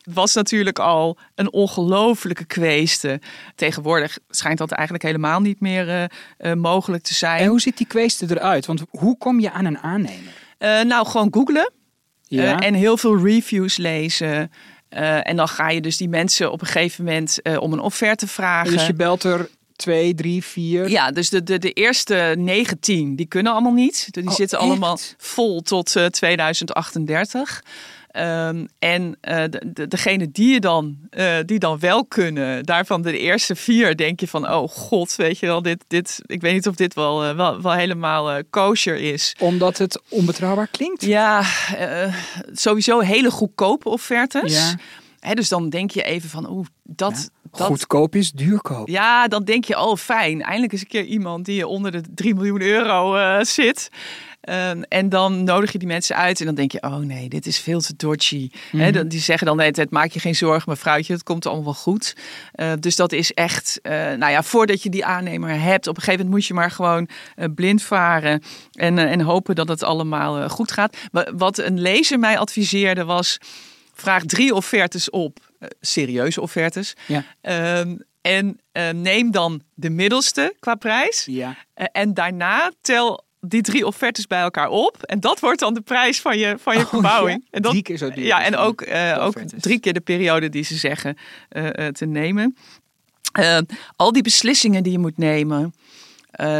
Het 0.01 0.13
was 0.13 0.33
natuurlijk 0.33 0.79
al 0.79 1.17
een 1.35 1.51
ongelofelijke 1.53 2.45
kweeste. 2.45 3.21
Tegenwoordig 3.55 4.17
schijnt 4.29 4.57
dat 4.57 4.71
eigenlijk 4.71 5.03
helemaal 5.03 5.39
niet 5.39 5.59
meer 5.59 5.89
eh, 5.89 6.03
eh, 6.37 6.57
mogelijk 6.57 7.03
te 7.03 7.13
zijn. 7.13 7.39
En 7.39 7.47
hoe 7.47 7.61
ziet 7.61 7.77
die 7.77 7.87
kweeste 7.87 8.25
eruit? 8.29 8.65
Want 8.65 8.83
hoe 8.89 9.17
kom 9.17 9.39
je 9.39 9.51
aan 9.51 9.65
een 9.65 9.77
aannemer? 9.77 10.33
Eh, 10.57 10.81
nou, 10.81 11.07
gewoon 11.07 11.27
googlen. 11.31 11.71
Ja. 12.23 12.59
Eh, 12.59 12.67
en 12.67 12.73
heel 12.73 12.97
veel 12.97 13.17
reviews 13.25 13.77
lezen. 13.77 14.51
Eh, 14.91 15.27
en 15.29 15.35
dan 15.35 15.47
ga 15.47 15.69
je 15.69 15.81
dus 15.81 15.97
die 15.97 16.09
mensen 16.09 16.51
op 16.51 16.61
een 16.61 16.67
gegeven 16.67 17.03
moment 17.03 17.41
eh, 17.41 17.61
om 17.61 17.73
een 17.73 17.79
offerte 17.79 18.27
vragen. 18.27 18.71
dus 18.71 18.85
je 18.85 18.93
belt 18.93 19.23
er 19.23 19.49
twee, 19.75 20.13
drie, 20.13 20.43
vier. 20.43 20.89
Ja, 20.89 21.11
dus 21.11 21.29
de, 21.29 21.43
de, 21.43 21.57
de 21.57 21.71
eerste 21.73 22.33
19, 22.37 23.15
die 23.15 23.25
kunnen 23.25 23.51
allemaal 23.51 23.71
niet. 23.73 24.07
Die 24.11 24.27
Oh, 24.27 24.33
zitten 24.33 24.57
echt? 24.59 24.67
allemaal 24.67 24.97
vol 25.17 25.61
tot 25.61 25.95
eh, 25.95 26.05
2038. 26.05 27.63
Ehm, 28.11 28.65
en 28.79 29.17
eh, 29.21 29.43
de, 29.49 29.71
de, 29.73 29.87
degene 29.87 30.31
die, 30.31 30.53
je 30.53 30.59
dan, 30.59 30.97
eh, 31.09 31.37
die 31.45 31.59
dan 31.59 31.79
wel 31.79 32.05
kunnen, 32.05 32.63
daarvan 32.63 33.01
de 33.01 33.17
eerste 33.17 33.55
vier, 33.55 33.95
denk 33.95 34.19
je 34.19 34.27
van, 34.27 34.49
oh 34.49 34.69
god, 34.69 35.15
weet 35.15 35.39
je 35.39 35.45
wel, 35.45 35.61
dit, 35.61 35.83
dit, 35.87 36.21
ik 36.25 36.41
weet 36.41 36.53
niet 36.53 36.67
of 36.67 36.75
dit 36.75 36.93
wel, 36.93 37.23
eh, 37.23 37.35
wel, 37.35 37.61
wel 37.61 37.73
helemaal 37.73 38.43
kosher 38.49 38.95
is. 38.95 39.35
Omdat 39.39 39.77
het 39.77 40.01
onbetrouwbaar 40.09 40.67
klinkt? 40.67 41.05
Ja, 41.05 41.43
sowieso 42.51 42.99
hele 42.99 43.31
goedkope 43.31 43.89
offertes. 43.89 44.53
Ja. 44.53 44.75
Hè, 45.19 45.33
dus 45.33 45.49
dan 45.49 45.69
denk 45.69 45.91
je 45.91 46.03
even 46.03 46.29
van, 46.29 46.49
oeh, 46.49 46.67
dat, 46.83 47.29
dat, 47.51 47.67
Goedkoop 47.67 48.15
is 48.15 48.31
duurkoop. 48.31 48.87
ja, 48.87 49.27
dan 49.27 49.43
denk 49.43 49.65
je, 49.65 49.79
oh 49.79 49.95
fijn, 49.95 50.41
eindelijk 50.41 50.73
is 50.73 50.81
een 50.81 50.87
keer 50.87 51.05
iemand 51.05 51.45
die 51.45 51.67
onder 51.67 51.91
de 51.91 52.01
3 52.15 52.35
miljoen 52.35 52.61
euro 52.61 53.17
zit. 53.43 53.89
Ehm, 54.41 54.81
en 54.81 55.09
dan 55.09 55.43
nodig 55.43 55.71
je 55.71 55.77
die 55.77 55.87
mensen 55.87 56.15
uit 56.15 56.39
en 56.39 56.45
dan 56.45 56.55
denk 56.55 56.71
je, 56.71 56.81
oh 56.81 56.95
nee, 56.95 57.29
dit 57.29 57.45
is 57.45 57.59
veel 57.59 57.81
te 57.81 57.93
dodgy. 57.97 58.49
Dan- 58.91 59.07
die 59.07 59.19
zeggen 59.19 59.47
dan 59.47 59.55
de 59.57 59.61
hele 59.63 59.75
tijd, 59.75 59.89
maak 59.91 60.11
je 60.11 60.19
geen 60.19 60.35
zorgen 60.35 60.69
mevrouwtje, 60.69 61.13
het 61.13 61.23
komt 61.23 61.45
allemaal 61.45 61.63
wel 61.63 61.73
goed. 61.73 62.15
Eh, 62.53 62.71
dus 62.79 62.95
dat 62.95 63.11
is 63.11 63.31
echt, 63.33 63.79
eh, 63.81 63.91
nou 63.93 64.31
ja, 64.31 64.43
voordat 64.43 64.83
je 64.83 64.89
die 64.89 65.05
aannemer 65.05 65.49
hebt, 65.61 65.87
op 65.87 65.95
een 65.95 66.01
gegeven 66.03 66.25
moment 66.25 66.39
moet 66.41 66.47
je 66.47 66.53
maar 66.53 66.71
gewoon 66.71 67.07
eh, 67.35 67.45
blind 67.55 67.83
varen 67.83 68.41
en, 68.71 68.97
eh, 68.97 69.11
en 69.11 69.21
hopen 69.21 69.55
dat 69.55 69.67
het 69.67 69.83
allemaal 69.83 70.49
goed 70.49 70.71
gaat. 70.71 70.97
Wa- 71.11 71.31
Wat 71.35 71.57
een 71.57 71.79
lezer 71.81 72.19
mij 72.19 72.37
adviseerde 72.37 73.03
was, 73.05 73.37
vraag 73.93 74.23
drie 74.25 74.55
offertes 74.55 75.09
op, 75.09 75.39
serieuze 75.81 76.41
offertes. 76.41 76.93
Ja. 77.07 77.23
Ehm, 77.41 77.95
en 78.21 78.59
neem 79.01 79.31
dan 79.31 79.61
de 79.73 79.89
middelste 79.89 80.53
qua 80.59 80.75
prijs. 80.75 81.25
Ja. 81.29 81.55
En 81.73 82.13
daarna 82.13 82.71
tel 82.81 83.23
die 83.41 83.61
drie 83.61 83.85
offertes 83.85 84.27
bij 84.27 84.41
elkaar 84.41 84.69
op. 84.69 85.03
En 85.03 85.19
dat 85.19 85.39
wordt 85.39 85.59
dan 85.59 85.73
de 85.73 85.81
prijs 85.81 86.21
van 86.21 86.37
je, 86.37 86.55
van 86.59 86.77
je 86.77 86.83
Oh, 86.83 86.89
verbouwing. 86.89 87.41
ja? 87.43 87.47
En 87.51 87.61
dat, 87.61 87.71
Drie 87.71 87.83
keer 87.83 87.97
zo 87.97 88.09
duur 88.09 88.25
Ja, 88.25 88.43
en 88.43 88.55
ook, 88.55 88.81
eh, 88.81 89.17
ook 89.25 89.39
drie 89.59 89.79
keer 89.79 89.93
de 89.93 89.99
periode 89.99 90.49
die 90.49 90.63
ze 90.63 90.75
zeggen 90.75 91.17
eh, 91.49 91.87
eh, 91.87 91.93
te 91.93 92.05
nemen. 92.05 92.57
Al 93.95 94.11
die 94.11 94.23
beslissingen 94.23 94.83
die 94.83 94.91
je 94.91 94.99
moet 94.99 95.17
nemen. 95.17 95.73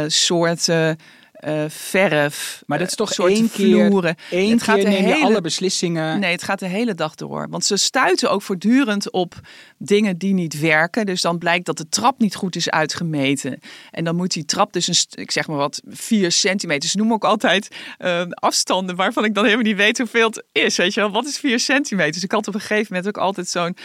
soorten 0.06 0.98
eh, 1.42 1.64
verf. 1.68 2.62
Maar 2.66 2.78
dat 2.78 2.86
is 2.86 2.92
eh, 2.92 2.98
toch 2.98 3.12
soorten 3.12 3.36
één 3.36 3.50
keer, 3.50 3.86
vloeren. 3.86 4.16
één 4.30 4.50
Het 4.50 4.62
gaat 4.62 4.74
keer 4.76 4.84
de 4.84 4.90
hele- 4.90 5.24
alle 5.24 5.40
beslissingen. 5.40 6.18
Nee, 6.20 6.32
het 6.32 6.42
gaat 6.42 6.58
de 6.58 6.66
hele 6.66 6.94
dag 6.94 7.14
door. 7.14 7.46
Want 7.50 7.64
ze 7.64 7.76
stuiten 7.76 8.30
ook 8.30 8.42
voortdurend 8.42 9.10
op 9.10 9.34
dingen 9.78 10.18
die 10.18 10.34
niet 10.34 10.60
werken. 10.60 11.06
Dus 11.06 11.20
dan 11.20 11.38
blijkt 11.38 11.66
dat 11.66 11.76
de 11.76 11.88
trap 11.88 12.18
niet 12.18 12.34
goed 12.34 12.56
is 12.56 12.70
uitgemeten. 12.70 13.58
En 13.90 14.04
dan 14.04 14.16
moet 14.16 14.32
die 14.32 14.44
trap 14.44 14.72
dus, 14.72 14.88
een, 14.88 15.22
ik 15.22 15.30
zeg 15.30 15.46
maar 15.46 15.56
wat, 15.56 15.80
4 15.88 16.32
centimeter. 16.32 16.88
Ze 16.88 16.96
noemen 16.96 17.14
ook 17.14 17.24
altijd 17.24 17.68
eh, 17.98 18.22
afstanden 18.28 18.96
waarvan 18.96 19.24
ik 19.24 19.34
dan 19.34 19.44
helemaal 19.44 19.64
niet 19.66 19.76
weet 19.76 19.98
hoeveel 19.98 20.26
het 20.26 20.44
is. 20.52 20.76
Weet 20.76 20.94
je 20.94 21.00
wel, 21.00 21.10
wat 21.10 21.26
is 21.26 21.38
4 21.38 21.60
centimeter? 21.60 22.12
Dus 22.12 22.22
ik 22.22 22.32
had 22.32 22.48
op 22.48 22.54
een 22.54 22.60
gegeven 22.60 22.86
moment 22.94 23.16
ook 23.16 23.22
altijd 23.22 23.48
zo'n 23.48 23.76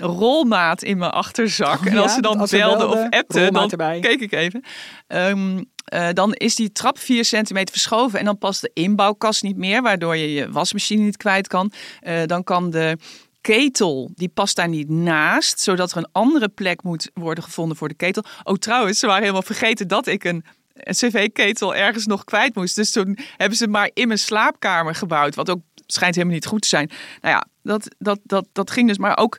rolmaat 0.00 0.82
in 0.82 0.98
mijn 0.98 1.10
achterzak. 1.10 1.80
Oh 1.80 1.86
en 1.86 1.96
als 1.98 2.14
ze 2.14 2.20
dan 2.20 2.40
als 2.40 2.50
belden 2.50 2.88
of 2.88 2.94
belden, 2.94 3.10
appten, 3.10 3.52
dan 3.52 3.70
erbij. 3.70 4.00
keek 4.00 4.20
ik 4.20 4.32
even. 4.32 4.64
Ehm, 5.06 5.62
eh, 5.84 6.08
dan 6.12 6.32
is 6.32 6.54
die 6.54 6.72
trap 6.72 6.98
4 6.98 7.24
centimeter 7.24 7.72
verschoven 7.72 8.18
en 8.18 8.24
dan 8.24 8.38
past 8.38 8.60
de 8.60 8.70
inbouwkast 8.74 9.42
niet 9.42 9.56
meer, 9.56 9.82
waardoor 9.82 10.16
je 10.16 10.32
je 10.32 10.50
wasmachine 10.50 11.02
niet 11.02 11.16
kwijt 11.16 11.48
kan. 11.48 11.72
Eh, 12.00 12.22
dan 12.26 12.44
kan 12.44 12.70
de 12.70 12.96
ketel, 13.40 14.10
die 14.14 14.28
past 14.28 14.56
daar 14.56 14.68
niet 14.68 14.88
naast, 14.88 15.60
zodat 15.60 15.90
er 15.90 15.96
een 15.96 16.08
andere 16.12 16.48
plek 16.48 16.82
moet 16.82 17.10
worden 17.14 17.44
gevonden 17.44 17.76
voor 17.76 17.88
de 17.88 17.94
ketel. 17.94 18.24
Oh, 18.42 18.54
trouwens, 18.54 18.98
ze 18.98 19.06
waren 19.06 19.22
helemaal 19.22 19.42
vergeten 19.42 19.88
dat 19.88 20.06
ik 20.06 20.24
een 20.24 20.44
een 20.74 20.94
cv-ketel 20.94 21.74
ergens 21.74 22.06
nog 22.06 22.24
kwijt 22.24 22.54
moest. 22.54 22.76
Dus 22.76 22.90
toen 22.90 23.18
hebben 23.36 23.58
ze 23.58 23.68
maar 23.68 23.90
in 23.94 24.06
mijn 24.06 24.18
slaapkamer 24.18 24.94
gebouwd. 24.94 25.34
Wat 25.34 25.50
ook 25.50 25.60
schijnt 25.86 26.14
helemaal 26.14 26.34
niet 26.34 26.46
goed 26.46 26.62
te 26.62 26.68
zijn. 26.68 26.90
Nou 27.20 27.34
ja, 27.34 27.46
dat, 27.62 27.88
dat, 27.98 28.20
dat, 28.22 28.46
dat 28.52 28.70
ging 28.70 28.88
dus. 28.88 28.98
Maar 28.98 29.16
ook 29.18 29.38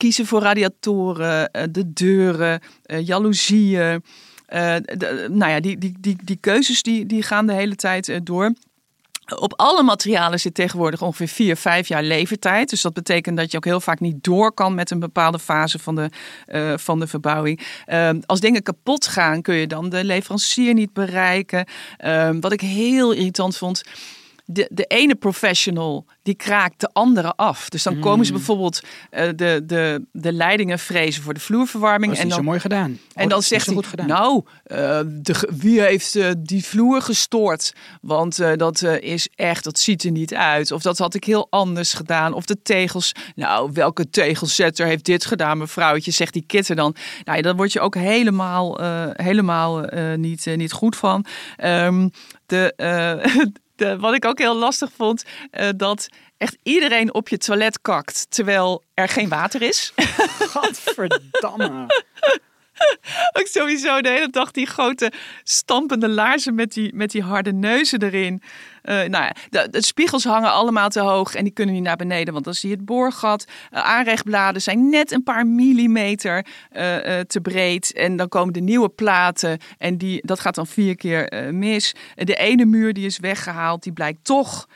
kiezen 0.00 0.26
voor 0.26 0.40
radiatoren, 0.40 1.50
eh, 1.50 1.62
de 1.70 1.92
deuren, 1.92 2.60
uh, 2.86 3.06
jaloezieën. 3.06 4.02
Uh, 4.52 4.76
nou 5.28 5.50
ja, 5.50 5.60
die, 5.60 5.78
die, 5.78 5.94
die, 6.00 6.16
die 6.24 6.38
keuzes 6.40 6.82
die, 6.82 7.06
die 7.06 7.22
gaan 7.22 7.46
de 7.46 7.52
hele 7.52 7.74
tijd 7.74 8.20
door. 8.22 8.52
Op 9.36 9.52
alle 9.56 9.82
materialen 9.82 10.40
zit 10.40 10.54
tegenwoordig 10.54 11.02
ongeveer 11.02 11.28
4, 11.28 11.56
5 11.56 11.88
jaar 11.88 12.02
leeftijd. 12.02 12.70
Dus 12.70 12.82
dat 12.82 12.92
betekent 12.92 13.36
dat 13.36 13.50
je 13.50 13.56
ook 13.56 13.64
heel 13.64 13.80
vaak 13.80 14.00
niet 14.00 14.24
door 14.24 14.52
kan 14.52 14.74
met 14.74 14.90
een 14.90 14.98
bepaalde 14.98 15.38
fase 15.38 15.78
van 15.78 15.94
de, 15.94 16.10
van 16.78 16.98
de 17.00 17.06
verbouwing. 17.06 17.60
Uh, 17.86 18.10
als 18.26 18.40
dingen 18.40 18.62
kapot 18.62 19.06
gaan, 19.06 19.42
kun 19.42 19.54
je 19.54 19.66
dan 19.66 19.88
de 19.88 20.04
leverancier 20.04 20.74
niet 20.74 20.92
bereiken. 20.92 21.66
Uh, 22.04 22.30
wat 22.40 22.52
ik 22.52 22.60
heel 22.60 23.12
irritant 23.12 23.56
vond 23.56 23.82
de, 24.52 24.68
de 24.72 24.84
ene 24.84 25.14
professional 25.14 26.06
die 26.22 26.34
kraakt 26.34 26.80
de 26.80 26.90
andere 26.92 27.32
af. 27.36 27.68
Dus 27.68 27.82
dan 27.82 27.98
komen 27.98 28.26
ze 28.26 28.32
hmm. 28.32 28.40
bijvoorbeeld 28.40 28.80
uh, 29.10 29.28
de, 29.36 29.62
de, 29.66 30.04
de 30.12 30.32
leidingen 30.32 30.78
frezen 30.78 31.22
voor 31.22 31.34
de 31.34 31.40
vloerverwarming. 31.40 32.06
Dat 32.06 32.16
is 32.16 32.22
en 32.22 32.28
dan, 32.28 32.38
zo 32.38 32.44
mooi 32.44 32.60
gedaan. 32.60 32.98
En 33.14 33.28
dan 33.28 33.42
zegt 33.42 33.66
hij, 33.66 34.06
nou, 34.06 34.44
uh, 34.66 35.00
de, 35.06 35.48
wie 35.56 35.80
heeft 35.80 36.14
uh, 36.14 36.30
die 36.38 36.64
vloer 36.64 37.02
gestoord? 37.02 37.74
Want 38.00 38.36
dat 38.56 38.82
is 38.82 39.28
echt, 39.34 39.64
dat 39.64 39.78
ziet 39.78 40.04
er 40.04 40.10
niet 40.10 40.34
uit. 40.34 40.72
Of 40.72 40.82
dat 40.82 40.98
had 40.98 41.14
ik 41.14 41.24
heel 41.24 41.46
anders 41.50 41.92
gedaan. 41.92 42.32
Of 42.32 42.44
de 42.44 42.62
tegels, 42.62 43.12
nou, 43.34 43.70
welke 43.72 44.10
tegelzetter 44.10 44.86
heeft 44.86 45.04
dit 45.04 45.24
gedaan, 45.24 45.58
mevrouwtje? 45.58 46.10
Zegt 46.10 46.32
die 46.32 46.44
kitter 46.46 46.76
dan. 46.76 46.94
Nou, 47.24 47.36
ja, 47.36 47.42
dan 47.42 47.56
word 47.56 47.72
je 47.72 47.80
ook 47.80 47.94
helemaal, 47.94 48.80
helemaal 49.12 49.84
niet, 50.16 50.46
niet 50.56 50.72
goed 50.72 50.96
van. 50.96 51.24
Um, 51.64 52.10
de, 52.46 52.74
wat 53.98 54.14
ik 54.14 54.24
ook 54.24 54.38
heel 54.38 54.56
lastig 54.56 54.90
vond, 54.96 55.24
uh, 55.52 55.68
dat 55.76 56.08
echt 56.36 56.56
iedereen 56.62 57.14
op 57.14 57.28
je 57.28 57.38
toilet 57.38 57.80
kakt 57.80 58.26
terwijl 58.28 58.84
er 58.94 59.08
geen 59.08 59.28
water 59.28 59.62
is. 59.62 59.92
Godverdamme. 60.54 61.86
ook 63.32 63.46
sowieso 63.46 64.00
de 64.00 64.08
hele 64.08 64.30
dag 64.30 64.50
die 64.50 64.66
grote 64.66 65.12
stampende 65.42 66.08
laarzen 66.08 66.54
met 66.54 66.72
die, 66.72 66.94
met 66.94 67.10
die 67.10 67.22
harde 67.22 67.52
neuzen 67.52 68.02
erin. 68.02 68.42
Uh, 68.82 68.94
nou 68.94 69.24
ja, 69.24 69.34
de, 69.50 69.68
de, 69.70 69.82
spiegels 69.82 70.24
hangen 70.24 70.52
allemaal 70.52 70.88
te 70.88 71.00
hoog 71.00 71.34
en 71.34 71.44
die 71.44 71.52
kunnen 71.52 71.74
niet 71.74 71.84
naar 71.84 71.96
beneden, 71.96 72.32
want 72.32 72.44
dan 72.44 72.54
zie 72.54 72.68
je 72.68 72.76
het 72.76 72.84
boorgat. 72.84 73.44
Uh, 73.48 73.80
aanrechtbladen 73.80 74.62
zijn 74.62 74.88
net 74.88 75.12
een 75.12 75.22
paar 75.22 75.46
millimeter 75.46 76.46
uh, 76.72 77.20
te 77.20 77.40
breed. 77.42 77.92
En 77.92 78.16
dan 78.16 78.28
komen 78.28 78.52
de 78.52 78.60
nieuwe 78.60 78.88
platen 78.88 79.58
en 79.78 79.98
die, 79.98 80.26
dat 80.26 80.40
gaat 80.40 80.54
dan 80.54 80.66
vier 80.66 80.96
keer 80.96 81.54
mis. 81.54 81.94
De 82.14 82.34
ene 82.34 82.64
muur 82.64 82.92
die 82.92 83.06
is 83.06 83.18
weggehaald, 83.18 83.82
die 83.82 83.92
blijkt 83.92 84.24
toch 84.24 84.66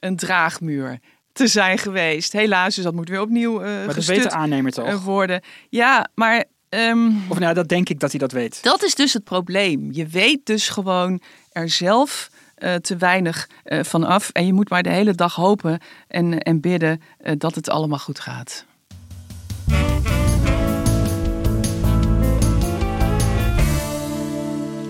een 0.00 0.16
draagmuur 0.16 0.98
te 1.32 1.46
zijn 1.46 1.78
geweest. 1.78 2.32
Helaas, 2.32 2.74
dus 2.74 2.84
dat 2.84 2.94
moet 2.94 3.08
weer 3.08 3.20
opnieuw 3.20 3.64
uh, 3.64 3.86
maar 3.86 3.94
de 3.94 4.30
aannemer 4.30 4.72
toch? 4.72 5.02
worden. 5.02 5.42
Ja, 5.68 6.08
maar 6.14 6.44
Um, 6.74 7.22
of 7.28 7.38
nou, 7.38 7.54
dat 7.54 7.68
denk 7.68 7.88
ik 7.88 8.00
dat 8.00 8.10
hij 8.10 8.18
dat 8.18 8.32
weet. 8.32 8.62
Dat 8.62 8.82
is 8.82 8.94
dus 8.94 9.12
het 9.12 9.24
probleem. 9.24 9.88
Je 9.92 10.06
weet 10.06 10.46
dus 10.46 10.68
gewoon 10.68 11.20
er 11.52 11.68
zelf 11.68 12.30
uh, 12.64 12.74
te 12.74 12.96
weinig 12.96 13.48
uh, 13.64 13.82
van 13.82 14.04
af. 14.04 14.30
En 14.30 14.46
je 14.46 14.52
moet 14.52 14.70
maar 14.70 14.82
de 14.82 14.90
hele 14.90 15.14
dag 15.14 15.34
hopen 15.34 15.78
en, 16.08 16.38
en 16.38 16.60
bidden 16.60 17.00
uh, 17.20 17.32
dat 17.38 17.54
het 17.54 17.70
allemaal 17.70 17.98
goed 17.98 18.20
gaat. 18.20 18.64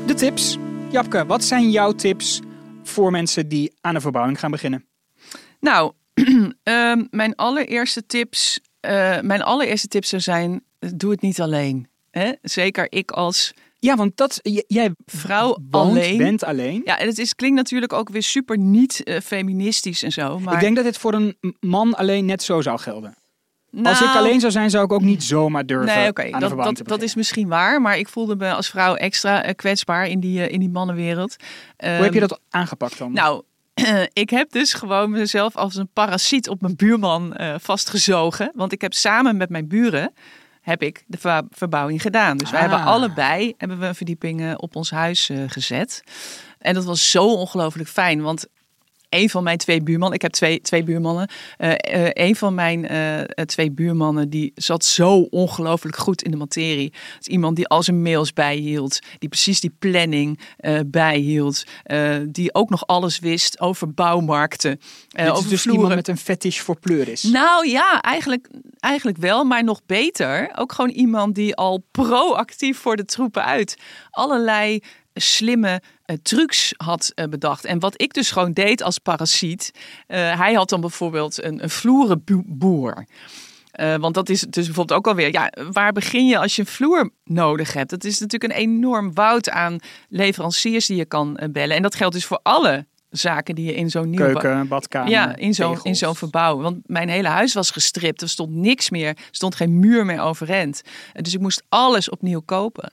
De 0.06 0.14
tips. 0.14 0.56
Japke, 0.90 1.26
wat 1.26 1.44
zijn 1.44 1.70
jouw 1.70 1.92
tips 1.92 2.40
voor 2.82 3.10
mensen 3.10 3.48
die 3.48 3.72
aan 3.80 3.94
een 3.94 4.00
verbouwing 4.00 4.38
gaan 4.38 4.50
beginnen? 4.50 4.84
Nou, 5.60 5.92
ehm, 6.62 7.04
mijn 7.10 7.34
allereerste 7.34 8.06
tips. 8.06 8.60
mijn 9.20 9.42
allereerste 9.42 9.88
tips 9.88 10.08
zou 10.08 10.22
zijn 10.22 10.62
doe 10.94 11.10
het 11.10 11.20
niet 11.20 11.40
alleen. 11.40 11.88
Hè? 12.10 12.32
Zeker 12.42 12.92
ik 12.92 13.10
als 13.10 13.52
ja, 13.84 13.96
want 13.96 14.16
dat, 14.16 14.40
jij 14.66 14.90
vrouw 15.06 15.58
alleen. 15.70 16.16
bent 16.16 16.44
alleen. 16.44 16.82
Ja, 16.84 16.98
en 16.98 17.06
het 17.06 17.18
is, 17.18 17.34
klinkt 17.34 17.56
natuurlijk 17.56 17.92
ook 17.92 18.08
weer 18.08 18.22
super 18.22 18.58
niet 18.58 19.00
uh, 19.04 19.20
feministisch 19.20 20.02
en 20.02 20.12
zo. 20.12 20.38
Maar... 20.38 20.54
Ik 20.54 20.60
denk 20.60 20.76
dat 20.76 20.84
dit 20.84 20.98
voor 20.98 21.14
een 21.14 21.36
man 21.60 21.94
alleen 21.94 22.24
net 22.24 22.42
zo 22.42 22.60
zou 22.60 22.78
gelden. 22.78 23.14
als 23.82 24.00
ik 24.00 24.06
nou, 24.06 24.18
alleen 24.18 24.40
zou 24.40 24.52
zijn, 24.52 24.70
zou 24.70 24.84
ik 24.84 24.92
ook 24.92 25.02
niet 25.02 25.22
zomaar 25.22 25.66
durven 25.66 25.96
nee, 25.96 26.08
okay, 26.08 26.30
dat, 26.30 26.56
dat, 26.56 26.80
dat, 26.84 27.02
is 27.02 27.14
misschien 27.14 27.48
waar, 27.48 27.80
maar 27.80 27.98
ik 27.98 28.08
voelde 28.08 28.36
me 28.36 28.52
als 28.52 28.68
vrouw 28.68 28.94
extra 28.94 29.46
uh, 29.46 29.50
kwetsbaar 29.54 30.06
in 30.06 30.20
die, 30.20 30.38
uh, 30.38 30.52
in 30.52 30.60
die 30.60 30.70
mannenwereld. 30.70 31.36
Hoe 31.76 31.88
heb 31.88 32.12
je 32.12 32.20
ehm, 32.20 32.28
dat 32.28 32.40
aangepakt 32.50 32.98
dan? 32.98 33.12
Nou, 33.12 33.42
ik 34.12 34.30
heb 34.30 34.50
dus 34.50 34.72
gewoon 34.72 35.10
mezelf 35.10 35.56
als 35.56 35.76
een 35.76 35.88
parasiet 35.92 36.48
op 36.48 36.60
mijn 36.60 36.76
buurman 36.76 37.36
vastgezogen. 37.60 38.52
Want 38.54 38.72
ik 38.72 38.80
heb 38.80 38.92
samen 38.92 39.36
met 39.36 39.48
mijn 39.48 39.68
buren 39.68 40.12
heb 40.64 40.82
ik 40.82 41.04
de 41.06 41.46
verbouwing 41.50 42.02
gedaan. 42.02 42.36
Dus 42.36 42.50
wij 42.50 42.60
hebben 42.60 42.78
ah. 42.78 42.86
allebei 42.86 43.54
hebben 43.58 43.78
we 43.78 43.86
een 43.86 43.94
verdieping 43.94 44.56
op 44.56 44.76
ons 44.76 44.90
huis 44.90 45.30
uh, 45.30 45.42
gezet. 45.46 46.02
En 46.58 46.74
dat 46.74 46.84
was 46.84 47.10
zo 47.10 47.34
ongelooflijk 47.34 47.88
fijn. 47.88 48.22
Want 48.22 48.46
een 49.14 49.30
van 49.30 49.42
mijn 49.42 49.58
twee 49.58 49.82
buurmannen, 49.82 50.16
ik 50.16 50.22
heb 50.22 50.32
twee, 50.32 50.60
twee 50.60 50.82
buurmannen. 50.82 51.28
Uh, 51.58 51.68
uh, 51.70 51.74
een 52.12 52.36
van 52.36 52.54
mijn 52.54 52.92
uh, 52.92 53.20
twee 53.44 53.70
buurmannen 53.70 54.30
die 54.30 54.52
zat 54.54 54.84
zo 54.84 55.20
ongelooflijk 55.30 55.96
goed 55.96 56.22
in 56.22 56.30
de 56.30 56.36
materie. 56.36 56.92
Iemand 57.20 57.56
die 57.56 57.66
al 57.66 57.82
zijn 57.82 58.02
mails 58.02 58.32
bijhield, 58.32 58.98
die 59.18 59.28
precies 59.28 59.60
die 59.60 59.74
planning 59.78 60.40
bijhield, 60.86 61.64
die 62.26 62.54
ook 62.54 62.70
nog 62.70 62.86
alles 62.86 63.18
wist 63.18 63.60
over 63.60 63.94
bouwmarkten. 63.94 64.80
Dit 65.08 65.30
over 65.30 65.48
dus 65.48 65.62
vloeren. 65.62 65.82
iemand 65.82 65.94
met 65.94 66.08
een 66.08 66.24
fetish 66.24 66.58
voor 66.58 66.78
pleuris. 66.78 67.22
Nou 67.22 67.68
ja, 67.68 68.00
eigenlijk, 68.00 68.48
eigenlijk 68.78 69.18
wel, 69.18 69.44
maar 69.44 69.64
nog 69.64 69.80
beter. 69.86 70.50
Ook 70.54 70.72
gewoon 70.72 70.90
iemand 70.90 71.34
die 71.34 71.54
al 71.54 71.84
proactief 71.90 72.78
voor 72.78 72.96
de 72.96 73.04
troepen 73.04 73.44
uit 73.44 73.76
allerlei 74.10 74.80
slimme 75.14 75.82
uh, 76.06 76.16
trucs 76.22 76.74
had 76.76 77.12
uh, 77.14 77.24
bedacht. 77.24 77.64
En 77.64 77.78
wat 77.78 78.02
ik 78.02 78.12
dus 78.14 78.30
gewoon 78.30 78.52
deed 78.52 78.82
als 78.82 78.98
parasiet. 78.98 79.70
Uh, 80.08 80.38
hij 80.38 80.54
had 80.54 80.68
dan 80.68 80.80
bijvoorbeeld 80.80 81.42
een, 81.42 81.62
een 81.62 81.70
vloerenboer. 81.70 83.06
want 83.76 84.14
dat 84.14 84.28
is 84.28 84.40
dus 84.40 84.64
bijvoorbeeld 84.66 84.98
ook 84.98 85.06
alweer, 85.06 85.32
ja, 85.32 85.52
waar 85.72 85.92
begin 85.92 86.26
je 86.26 86.38
als 86.38 86.56
je 86.56 86.62
een 86.62 86.68
vloer 86.68 87.10
nodig 87.24 87.72
hebt? 87.72 87.90
Dat 87.90 88.04
is 88.04 88.20
natuurlijk 88.20 88.52
een 88.52 88.58
enorm 88.58 89.14
woud 89.14 89.50
aan 89.50 89.78
leveranciers 90.08 90.86
die 90.86 90.96
je 90.96 91.04
kan 91.04 91.40
bellen. 91.50 91.76
En 91.76 91.82
dat 91.82 91.94
geldt 91.94 92.14
dus 92.14 92.24
voor 92.24 92.40
alle 92.42 92.86
zaken 93.10 93.54
die 93.54 93.64
je 93.64 93.74
in 93.74 93.90
zo'n 93.90 94.10
nieuwe 94.10 94.32
keuken, 94.32 94.68
badkamer, 94.68 95.10
ja, 95.10 95.36
in 95.36 95.54
zo'n 95.54 95.78
in 95.82 95.96
zo'n 95.96 96.16
verbouw. 96.16 96.60
Want 96.60 96.78
mijn 96.86 97.08
hele 97.08 97.28
huis 97.28 97.54
was 97.54 97.70
gestript, 97.70 98.22
er 98.22 98.28
stond 98.28 98.54
niks 98.54 98.90
meer, 98.90 99.08
er 99.08 99.16
stond 99.30 99.54
geen 99.54 99.78
muur 99.78 100.04
meer 100.04 100.20
overeind. 100.20 100.82
dus 101.12 101.34
ik 101.34 101.40
moest 101.40 101.62
alles 101.68 102.08
opnieuw 102.08 102.40
kopen. 102.40 102.92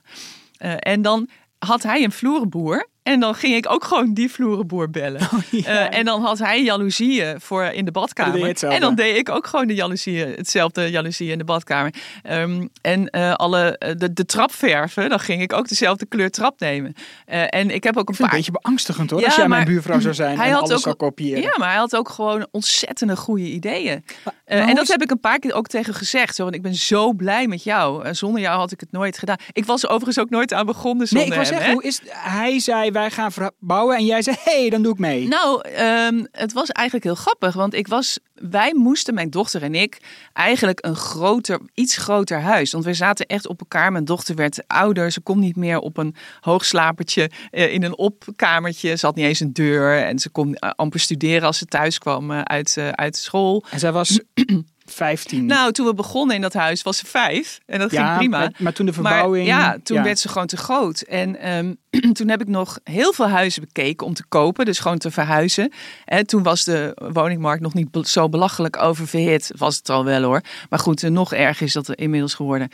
en 0.78 1.02
dan 1.02 1.28
had 1.66 1.82
hij 1.82 2.04
een 2.04 2.12
vloerenboer. 2.12 2.88
En 3.02 3.20
dan 3.20 3.34
ging 3.34 3.54
ik 3.54 3.70
ook 3.70 3.84
gewoon 3.84 4.14
die 4.14 4.30
vloerenboer 4.30 4.90
bellen. 4.90 5.20
Oh, 5.32 5.52
uh, 5.52 5.94
en 5.94 6.04
dan 6.04 6.22
had 6.22 6.38
hij 6.38 6.62
jaloezieën 6.62 7.40
voor 7.40 7.64
in 7.64 7.84
de 7.84 7.90
badkamer. 7.90 8.62
En 8.62 8.80
dan 8.80 8.94
deed 8.94 9.16
ik 9.16 9.28
ook 9.28 9.46
gewoon 9.46 9.66
de 9.66 9.74
jaloezieën, 9.74 10.28
hetzelfde 10.36 10.90
jaloezieën 10.90 11.32
in 11.32 11.38
de 11.38 11.44
badkamer. 11.44 11.94
Um, 12.30 12.70
en 12.80 13.08
uh, 13.16 13.34
alle, 13.34 13.78
eh, 13.78 13.94
de, 13.96 14.12
de 14.12 14.24
trapverven, 14.24 15.08
dan 15.08 15.20
ging 15.20 15.42
ik 15.42 15.52
ook 15.52 15.68
dezelfde 15.68 16.06
kleur 16.06 16.30
trap 16.30 16.60
nemen. 16.60 16.94
Uh, 17.28 17.54
en 17.54 17.70
ik 17.70 17.84
heb 17.84 17.96
ook 17.96 18.08
een 18.08 18.16
paar... 18.16 18.30
een 18.30 18.36
beetje 18.36 18.52
beangstigend 18.52 19.10
hoor, 19.10 19.20
ja, 19.20 19.26
als 19.26 19.36
jij 19.36 19.48
mijn 19.48 19.64
buurvrouw 19.64 20.00
zou 20.00 20.14
zijn 20.14 20.36
hij 20.36 20.46
en 20.46 20.52
had 20.52 20.62
alles 20.62 20.74
ook, 20.74 20.80
zou 20.80 20.94
kopiëren. 20.94 21.42
Ja, 21.42 21.54
maar 21.58 21.68
hij 21.68 21.78
had 21.78 21.96
ook 21.96 22.08
gewoon 22.08 22.46
ontzettende 22.50 23.16
goede 23.16 23.44
ideeën. 23.44 24.04
en 24.44 24.74
dat 24.74 24.88
heb 24.88 25.02
ik 25.02 25.10
een 25.10 25.20
paar 25.20 25.38
keer 25.38 25.54
ook 25.54 25.66
tegen 25.66 25.94
gezegd. 25.94 26.34
Zo, 26.34 26.42
want 26.42 26.54
ik 26.54 26.62
ben 26.62 26.74
zo 26.74 27.12
blij 27.12 27.46
met 27.46 27.62
jou. 27.64 28.14
zonder 28.14 28.40
jou 28.40 28.58
had 28.58 28.72
ik 28.72 28.80
het 28.80 28.92
nooit 28.92 29.18
gedaan. 29.18 29.36
Ik 29.52 29.64
was 29.64 29.82
er 29.82 29.88
overigens 29.88 30.18
ook 30.18 30.30
nooit 30.30 30.52
aan 30.52 30.66
begonnen 30.66 31.06
zonder 31.06 31.28
Nee, 31.28 31.38
ik 31.38 31.42
was 31.42 31.52
zeggen, 31.52 31.72
hoe 31.72 31.82
is... 31.82 32.00
Hij 32.08 32.58
zei 32.58 32.91
wij 32.92 33.10
gaan 33.10 33.30
bouwen 33.58 33.96
en 33.96 34.04
jij 34.04 34.22
zei, 34.22 34.36
hé, 34.44 34.60
hey, 34.60 34.70
dan 34.70 34.82
doe 34.82 34.92
ik 34.92 34.98
mee. 34.98 35.28
Nou, 35.28 35.68
um, 35.80 36.26
het 36.32 36.52
was 36.52 36.68
eigenlijk 36.68 37.06
heel 37.06 37.14
grappig, 37.14 37.54
want 37.54 37.74
ik 37.74 37.88
was, 37.88 38.18
wij 38.34 38.74
moesten, 38.74 39.14
mijn 39.14 39.30
dochter 39.30 39.62
en 39.62 39.74
ik, 39.74 40.00
eigenlijk 40.32 40.78
een 40.86 40.96
groter, 40.96 41.60
iets 41.74 41.96
groter 41.96 42.40
huis. 42.40 42.72
Want 42.72 42.84
we 42.84 42.94
zaten 42.94 43.26
echt 43.26 43.46
op 43.46 43.60
elkaar. 43.60 43.92
Mijn 43.92 44.04
dochter 44.04 44.34
werd 44.34 44.62
ouder, 44.66 45.10
ze 45.10 45.20
kon 45.20 45.38
niet 45.38 45.56
meer 45.56 45.78
op 45.78 45.96
een 45.96 46.14
hoogslapertje 46.40 47.30
uh, 47.50 47.72
in 47.72 47.82
een 47.82 47.96
opkamertje. 47.96 48.96
Ze 48.96 49.06
had 49.06 49.14
niet 49.14 49.26
eens 49.26 49.40
een 49.40 49.52
deur 49.52 50.02
en 50.02 50.18
ze 50.18 50.30
kon 50.30 50.48
uh, 50.48 50.70
amper 50.76 51.00
studeren 51.00 51.46
als 51.46 51.58
ze 51.58 51.64
thuis 51.64 51.98
kwam 51.98 52.30
uh, 52.30 52.40
uit, 52.40 52.76
uit 52.92 53.16
school. 53.16 53.64
En 53.70 53.78
zij 53.78 53.92
was 53.92 54.20
15? 54.92 55.46
Nou, 55.46 55.72
toen 55.72 55.86
we 55.86 55.94
begonnen 55.94 56.36
in 56.36 56.42
dat 56.42 56.52
huis 56.52 56.82
was 56.82 56.98
ze 56.98 57.06
vijf. 57.06 57.60
En 57.66 57.78
dat 57.78 57.90
ja, 57.90 58.06
ging 58.06 58.18
prima. 58.18 58.38
Maar, 58.38 58.52
maar 58.58 58.72
toen 58.72 58.86
de 58.86 58.92
verbouwing... 58.92 59.48
Maar 59.48 59.58
ja, 59.58 59.78
toen 59.82 60.02
werd 60.02 60.18
ze 60.18 60.28
gewoon 60.28 60.46
te 60.46 60.56
groot. 60.56 61.00
En 61.00 61.40
ehm, 61.40 61.74
toen 62.12 62.28
heb 62.28 62.40
ik 62.40 62.48
nog 62.48 62.78
heel 62.84 63.12
veel 63.12 63.28
huizen 63.28 63.62
bekeken 63.62 64.06
om 64.06 64.14
te 64.14 64.24
kopen. 64.28 64.64
Dus 64.64 64.78
gewoon 64.78 64.98
te 64.98 65.10
verhuizen. 65.10 65.72
En 66.04 66.26
toen 66.26 66.42
was 66.42 66.64
de 66.64 66.96
woningmarkt 67.12 67.62
nog 67.62 67.74
niet 67.74 67.88
zo 68.02 68.28
belachelijk 68.28 68.82
oververhit. 68.82 69.52
Was 69.56 69.76
het 69.76 69.90
al 69.90 70.04
wel 70.04 70.22
hoor. 70.22 70.40
Maar 70.68 70.78
goed, 70.78 71.02
eh, 71.02 71.10
nog 71.10 71.32
erger 71.32 71.66
is 71.66 71.72
dat 71.72 71.88
er 71.88 71.98
inmiddels 71.98 72.34
geworden. 72.34 72.68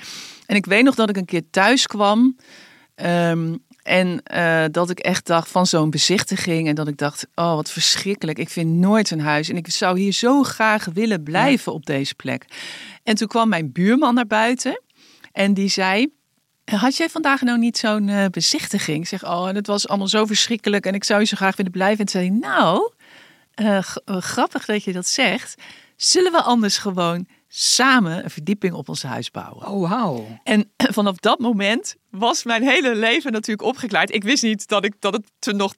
En 0.47 0.57
ik 0.57 0.67
weet 0.67 0.85
nog 0.85 0.95
dat 0.95 1.09
ik 1.09 1.17
een 1.17 1.25
keer 1.25 1.43
thuis 1.51 1.87
kwam. 1.87 2.37
ehm, 2.95 3.55
en 3.89 4.23
eh, 4.23 4.65
dat 4.71 4.91
ik 4.91 4.99
echt 4.99 5.27
dacht 5.27 5.51
van 5.51 5.67
zo'n 5.67 5.91
bezichtiging. 5.91 6.69
En 6.69 6.75
dat 6.75 6.89
ik 6.89 6.97
dacht, 6.97 7.27
oh 7.35 7.55
wat 7.55 7.71
verschrikkelijk. 7.71 8.39
Ik 8.39 8.49
vind 8.49 8.71
nooit 8.71 9.11
een 9.11 9.21
huis. 9.21 9.49
En 9.49 9.57
ik 9.57 9.71
zou 9.71 9.99
hier 9.99 10.13
zo 10.13 10.43
graag 10.43 10.85
willen 10.93 11.23
blijven 11.23 11.73
op 11.73 11.87
deze 11.87 12.15
plek. 12.15 12.45
En 13.03 13.15
toen 13.15 13.29
kwam 13.29 13.49
mijn 13.49 13.73
buurman 13.73 14.15
naar 14.15 14.27
buiten. 14.27 14.83
En 15.33 15.55
die 15.55 15.69
zei, 15.69 16.13
had 16.65 16.97
jij 16.97 17.09
vandaag 17.09 17.41
nou 17.41 17.59
niet 17.59 17.79
zo'n 17.79 18.09
eh, 18.09 18.25
bezichtiging? 18.31 19.01
Ik 19.01 19.09
zeg, 19.09 19.25
oh, 19.25 19.49
en 19.49 19.55
het 19.55 19.67
was 19.67 19.89
allemaal 19.89 20.09
zo 20.09 20.27
verschrikkelijk 20.27 20.87
en 20.87 20.95
ik 20.95 21.05
zou 21.05 21.21
je 21.21 21.27
zo 21.27 21.37
graag 21.37 21.57
willen 21.57 21.73
blijven. 21.73 21.99
En 21.99 22.07
toen 22.07 22.21
zei 22.21 22.29
hij, 22.29 22.39
nou, 22.39 22.93
eh, 23.55 23.83
grappig 24.21 24.65
dat 24.65 24.85
je 24.85 24.93
dat 24.93 25.07
zegt. 25.07 25.55
Zullen 25.97 26.33
we 26.33 26.43
anders 26.43 26.79
gewoon 26.79 27.27
samen 27.49 28.25
een 28.25 28.31
verdieping 28.31 28.75
op 28.75 28.89
ons 28.89 29.03
huis 29.03 29.31
bouwen? 29.31 29.67
Oh, 29.67 29.89
wauw. 29.89 30.39
En 30.45 30.71
vanaf 30.99 31.17
dat 31.17 31.39
moment 31.39 31.97
was 32.11 32.45
mijn 32.45 32.63
hele 32.63 32.95
leven 32.95 33.33
natuurlijk 33.33 33.69
opgeklaard. 33.69 34.15
Ik 34.15 34.23
wist 34.25 34.43
niet 34.43 34.69
dat, 34.69 34.85
ik, 34.85 34.95
dat 34.99 35.13
het 35.41 35.57
nog 35.57 35.73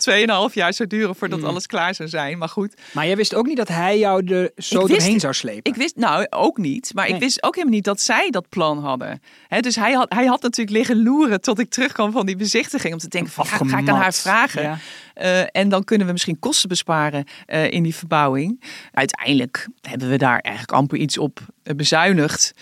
2,5 0.48 0.54
jaar 0.54 0.74
zou 0.74 0.88
duren 0.88 1.14
voordat 1.16 1.44
alles 1.44 1.66
klaar 1.66 1.94
zou 1.94 2.08
zijn. 2.08 2.38
Maar 2.38 2.48
goed, 2.48 2.74
Maar 2.92 3.06
jij 3.06 3.16
wist 3.16 3.34
ook 3.34 3.46
niet 3.46 3.56
dat 3.56 3.68
hij 3.68 3.98
jou 3.98 4.24
er 4.34 4.50
zo 4.56 4.86
wist- 4.86 4.98
doorheen 5.00 5.20
zou 5.20 5.34
slepen? 5.34 5.72
ik 5.72 5.74
wist 5.78 5.96
nou 5.96 6.26
ook 6.30 6.58
niet, 6.58 6.90
maar 6.94 7.04
Nee. 7.04 7.14
ik 7.14 7.20
wist 7.20 7.42
ook 7.42 7.54
helemaal 7.54 7.74
niet 7.74 7.84
dat 7.84 8.00
zij 8.00 8.30
dat 8.30 8.48
plan 8.48 8.78
hadden. 8.78 9.22
Dus 9.60 9.76
hij 9.76 9.92
had, 9.92 10.12
hij 10.12 10.24
had 10.26 10.42
natuurlijk 10.42 10.76
liggen 10.76 11.02
loeren 11.02 11.40
tot 11.40 11.58
ik 11.58 11.70
terugkwam 11.70 12.12
van 12.12 12.26
die 12.26 12.36
bezichtiging. 12.36 12.92
Om 12.92 12.98
te 12.98 13.08
denken 13.08 13.32
van, 13.32 13.46
ga 13.46 13.78
ik 13.78 13.88
aan 13.88 13.96
haar 13.96 14.14
vragen? 14.14 14.62
Ja. 14.62 14.78
Eh, 15.14 15.42
en 15.52 15.68
dan 15.68 15.84
kunnen 15.84 16.06
we 16.06 16.12
misschien 16.12 16.38
kosten 16.38 16.68
besparen 16.68 17.24
eh, 17.46 17.70
in 17.70 17.82
die 17.82 17.94
verbouwing. 17.94 18.64
Uiteindelijk 18.92 19.68
hebben 19.80 20.08
we 20.08 20.16
daar 20.16 20.38
eigenlijk 20.38 20.74
amper 20.74 20.98
iets 20.98 21.18
op 21.18 21.40
eh, 21.62 21.74
bezuinigd. 21.74 22.52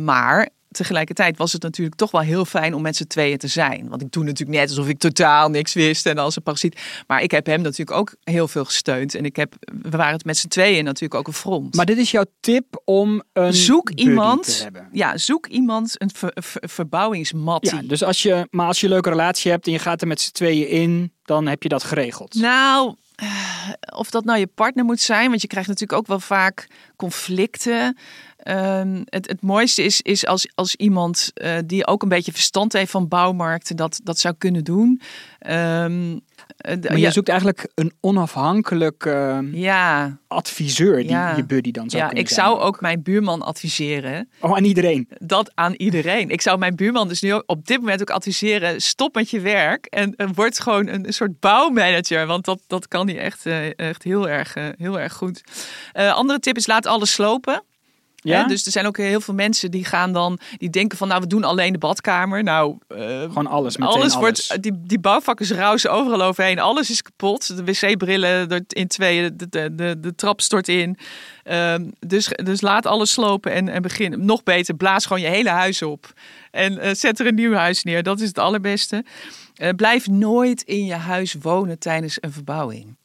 Maar 0.00 0.48
tegelijkertijd 0.76 1.36
was 1.36 1.52
het 1.52 1.62
natuurlijk 1.62 1.96
toch 1.96 2.10
wel 2.10 2.20
heel 2.20 2.44
fijn 2.44 2.74
om 2.74 2.82
met 2.82 2.96
z'n 2.96 3.06
tweeën 3.06 3.38
te 3.38 3.48
zijn. 3.48 3.88
Want 3.88 4.02
ik 4.02 4.12
doe 4.12 4.24
natuurlijk 4.24 4.58
net 4.58 4.68
alsof 4.68 4.88
ik 4.88 4.98
totaal 4.98 5.48
niks 5.48 5.72
wist 5.74 6.06
en 6.06 6.18
als 6.18 6.36
een 6.36 6.42
parasiet. 6.42 6.80
Maar 7.06 7.22
ik 7.22 7.30
heb 7.30 7.46
hem 7.46 7.62
natuurlijk 7.62 7.98
ook 7.98 8.14
heel 8.24 8.48
veel 8.48 8.64
gesteund. 8.64 9.14
En 9.14 9.24
ik 9.24 9.36
heb, 9.36 9.54
we 9.82 9.96
waren 9.96 10.12
het 10.12 10.24
met 10.24 10.36
z'n 10.36 10.48
tweeën 10.48 10.84
natuurlijk 10.84 11.14
ook 11.14 11.26
een 11.26 11.32
front. 11.32 11.74
Maar 11.74 11.86
dit 11.86 11.98
is 11.98 12.10
jouw 12.10 12.24
tip 12.40 12.82
om 12.84 13.22
een 13.32 13.54
zoek 13.54 13.90
iemand, 13.90 14.68
ja, 14.92 15.16
zoek 15.16 15.46
iemand 15.46 16.02
een 16.02 16.10
ver, 16.14 16.32
ver- 16.34 16.68
verbouwingsmattie. 16.68 17.82
Ja, 17.82 17.88
dus 17.88 18.02
als 18.02 18.22
je, 18.22 18.46
maar 18.50 18.66
als 18.66 18.80
je 18.80 18.86
een 18.86 18.92
leuke 18.92 19.10
relatie 19.10 19.50
hebt 19.50 19.66
en 19.66 19.72
je 19.72 19.78
gaat 19.78 20.00
er 20.00 20.06
met 20.06 20.20
z'n 20.20 20.32
tweeën 20.32 20.68
in, 20.68 21.12
dan 21.24 21.46
heb 21.46 21.62
je 21.62 21.68
dat 21.68 21.84
geregeld. 21.84 22.34
Nou, 22.34 22.94
eh, 23.14 23.28
of 23.96 24.10
dat 24.10 24.24
nou 24.24 24.38
je 24.38 24.46
partner 24.46 24.84
moet 24.84 25.00
zijn, 25.00 25.28
want 25.28 25.40
je 25.40 25.46
krijgt 25.48 25.68
natuurlijk 25.68 25.98
ook 25.98 26.06
wel 26.06 26.20
vaak 26.20 26.68
conflicten. 26.96 27.96
Ehm, 28.46 29.02
het, 29.04 29.28
het 29.28 29.42
mooiste 29.42 29.82
is, 29.82 30.02
is 30.02 30.26
als, 30.26 30.48
als 30.54 30.74
iemand 30.74 31.30
eh, 31.34 31.56
die 31.64 31.86
ook 31.86 32.02
een 32.02 32.08
beetje 32.08 32.32
verstand 32.32 32.72
heeft 32.72 32.90
van 32.90 33.08
bouwmarkten 33.08 33.76
dat, 33.76 34.00
dat 34.04 34.18
zou 34.18 34.34
kunnen 34.38 34.64
doen. 34.64 35.00
Ehm, 35.38 36.18
eh, 36.56 36.76
Maar 36.82 36.92
je 36.92 36.98
ja, 36.98 37.10
zoekt 37.10 37.28
eigenlijk 37.28 37.70
een 37.74 37.92
onafhankelijk 38.00 39.06
eh, 39.06 39.38
ja, 39.52 40.18
adviseur 40.26 40.96
die 40.96 41.10
Ja. 41.10 41.36
je 41.36 41.44
buddy 41.44 41.70
dan 41.70 41.90
zou 41.90 42.02
ja, 42.02 42.08
kunnen 42.08 42.24
ik 42.24 42.30
zijn. 42.30 42.46
zou 42.46 42.60
ook 42.60 42.80
mijn 42.80 43.02
buurman 43.02 43.42
adviseren. 43.42 44.28
Oh, 44.40 44.56
aan 44.56 44.64
iedereen. 44.64 45.08
Dat 45.18 45.50
aan 45.54 45.72
iedereen. 45.74 46.30
Ik 46.30 46.40
zou 46.40 46.58
mijn 46.58 46.76
buurman 46.76 47.08
dus 47.08 47.20
nu 47.20 47.42
op 47.46 47.66
dit 47.66 47.80
moment 47.80 48.00
ook 48.00 48.10
adviseren: 48.10 48.80
stop 48.82 49.14
met 49.14 49.30
je 49.30 49.40
werk 49.40 49.86
en, 49.86 50.14
en 50.16 50.34
word 50.34 50.60
gewoon 50.60 50.86
een, 50.86 51.06
een 51.06 51.12
soort 51.14 51.40
bouwmanager. 51.40 52.26
Want 52.26 52.44
dat, 52.44 52.60
dat 52.66 52.88
kan 52.88 53.08
hij 53.08 53.18
echt, 53.18 53.46
eh, 53.46 53.78
echt 53.78 54.02
heel, 54.02 54.28
erg, 54.28 54.54
heel 54.78 55.00
erg 55.00 55.12
goed. 55.12 55.40
Andere 55.92 56.38
tip 56.38 56.56
is: 56.56 56.66
laat 56.66 56.86
alles 56.86 57.12
slopen. 57.12 57.62
Ja? 58.26 58.42
Hè, 58.42 58.46
dus 58.46 58.66
er 58.66 58.72
zijn 58.72 58.86
ook 58.86 58.96
heel 58.96 59.20
veel 59.20 59.34
mensen 59.34 59.70
die 59.70 59.84
gaan 59.84 60.12
dan, 60.12 60.38
die 60.56 60.70
denken 60.70 60.98
van, 60.98 61.08
nou, 61.08 61.20
we 61.20 61.26
doen 61.26 61.44
alleen 61.44 61.72
de 61.72 61.78
badkamer. 61.78 62.42
Nou, 62.42 62.78
eh, 62.88 63.20
Gewoon 63.20 63.46
alles, 63.46 63.76
meteen 63.76 63.94
alles, 63.94 64.14
alles. 64.14 64.48
wordt, 64.48 64.62
die, 64.62 64.82
die 64.84 64.98
bouwvakkers 64.98 65.50
rausen 65.50 65.92
overal 65.92 66.22
overheen. 66.22 66.58
Alles 66.58 66.90
is 66.90 67.02
kapot. 67.02 67.56
De 67.56 67.64
wc-brillen 67.64 68.64
in 68.68 68.86
tweeën, 68.86 69.36
de, 69.36 69.48
de, 69.48 69.74
de, 69.74 70.00
de 70.00 70.14
trap 70.14 70.40
stort 70.40 70.68
in. 70.68 70.98
Ehm, 71.42 71.84
dus, 72.00 72.28
dus 72.44 72.60
laat 72.60 72.86
alles 72.86 73.10
slopen 73.10 73.52
en, 73.52 73.68
en 73.68 73.82
begin. 73.82 74.24
Nog 74.24 74.42
beter, 74.42 74.74
blaas 74.74 75.06
gewoon 75.06 75.22
je 75.22 75.28
hele 75.28 75.50
huis 75.50 75.82
op. 75.82 76.12
En 76.50 76.78
eh, 76.78 76.94
zet 76.94 77.20
er 77.20 77.26
een 77.26 77.34
nieuw 77.34 77.52
huis 77.52 77.82
neer. 77.82 78.02
Dat 78.02 78.20
is 78.20 78.28
het 78.28 78.38
allerbeste. 78.38 79.04
Eh, 79.54 79.68
blijf 79.76 80.06
nooit 80.06 80.62
in 80.62 80.84
je 80.84 80.94
huis 80.94 81.34
wonen 81.40 81.78
tijdens 81.78 82.18
een 82.20 82.32
verbouwing. 82.32 82.96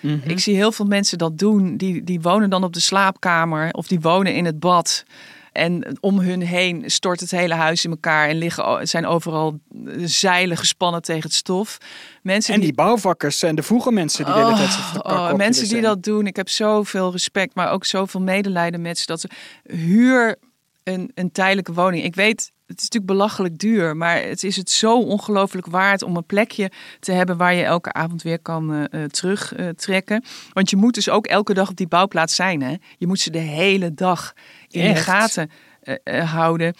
Mhm. 0.00 0.30
Ik 0.30 0.38
zie 0.38 0.54
heel 0.54 0.72
veel 0.72 0.86
mensen 0.86 1.18
dat 1.18 1.38
doen. 1.38 1.76
Die, 1.76 2.04
die 2.04 2.20
wonen 2.20 2.50
dan 2.50 2.64
op 2.64 2.72
de 2.72 2.80
slaapkamer 2.80 3.70
of 3.70 3.86
die 3.86 4.00
wonen 4.00 4.34
in 4.34 4.44
het 4.44 4.60
bad. 4.60 5.04
En 5.52 5.96
om 6.00 6.18
hun 6.18 6.40
heen 6.40 6.82
stort 6.86 7.20
het 7.20 7.30
hele 7.30 7.54
huis 7.54 7.84
in 7.84 7.90
elkaar 7.90 8.28
en 8.28 8.36
liggen, 8.36 8.88
zijn 8.88 9.06
overal 9.06 9.60
zeilen 10.04 10.56
gespannen 10.56 11.02
tegen 11.02 11.22
het 11.22 11.32
stof. 11.32 11.78
Mensen 12.22 12.54
En 12.54 12.60
die 12.60 12.74
bouwvakkers 12.74 13.42
en 13.42 13.54
de 13.54 13.62
vroege 13.62 13.92
mensen 13.92 14.24
die 14.24 14.34
de 14.34 14.40
hele 14.40 14.54
tijd 14.54 14.78
Oh, 15.02 15.28
op 15.32 15.36
mensen 15.36 15.68
die 15.68 15.80
dat 15.80 16.02
doen, 16.02 16.26
ik 16.26 16.36
heb 16.36 16.48
zoveel 16.48 17.12
respect, 17.12 17.54
maar 17.54 17.70
ook 17.70 17.84
zoveel 17.84 18.20
medelijden 18.20 18.80
met 18.80 18.98
ze. 18.98 19.06
Dat 19.06 19.20
ze 19.20 19.28
huur 19.62 20.36
een, 20.82 21.10
een 21.14 21.32
tijdelijke 21.32 21.72
woning. 21.72 22.04
Ik 22.04 22.14
weet, 22.14 22.52
het 22.70 22.78
is 22.78 22.88
natuurlijk 22.88 23.12
belachelijk 23.12 23.58
duur, 23.58 23.96
maar 23.96 24.22
het 24.22 24.44
is 24.44 24.56
het 24.56 24.70
zo 24.70 24.98
ongelooflijk 25.00 25.66
waard 25.66 26.02
om 26.02 26.16
een 26.16 26.26
plekje 26.26 26.70
te 27.00 27.12
hebben 27.12 27.36
waar 27.36 27.54
je 27.54 27.64
elke 27.64 27.92
avond 27.92 28.22
weer 28.22 28.38
kan 28.38 28.74
eh, 28.88 29.04
terugtrekken. 29.04 30.24
Want 30.52 30.70
je 30.70 30.76
moet 30.76 30.94
dus 30.94 31.08
ook 31.08 31.26
elke 31.26 31.54
dag 31.54 31.68
op 31.68 31.76
die 31.76 31.88
bouwplaats 31.88 32.34
zijn. 32.34 32.62
Hè? 32.62 32.74
Je 32.98 33.06
moet 33.06 33.20
ze 33.20 33.30
de 33.30 33.38
hele 33.38 33.94
dag 33.94 34.32
in 34.68 34.82
de 34.82 34.88
Echt? 34.88 35.04
gaten 35.04 35.50
eh, 35.82 35.94
eh, 36.04 36.32
houden. 36.32 36.74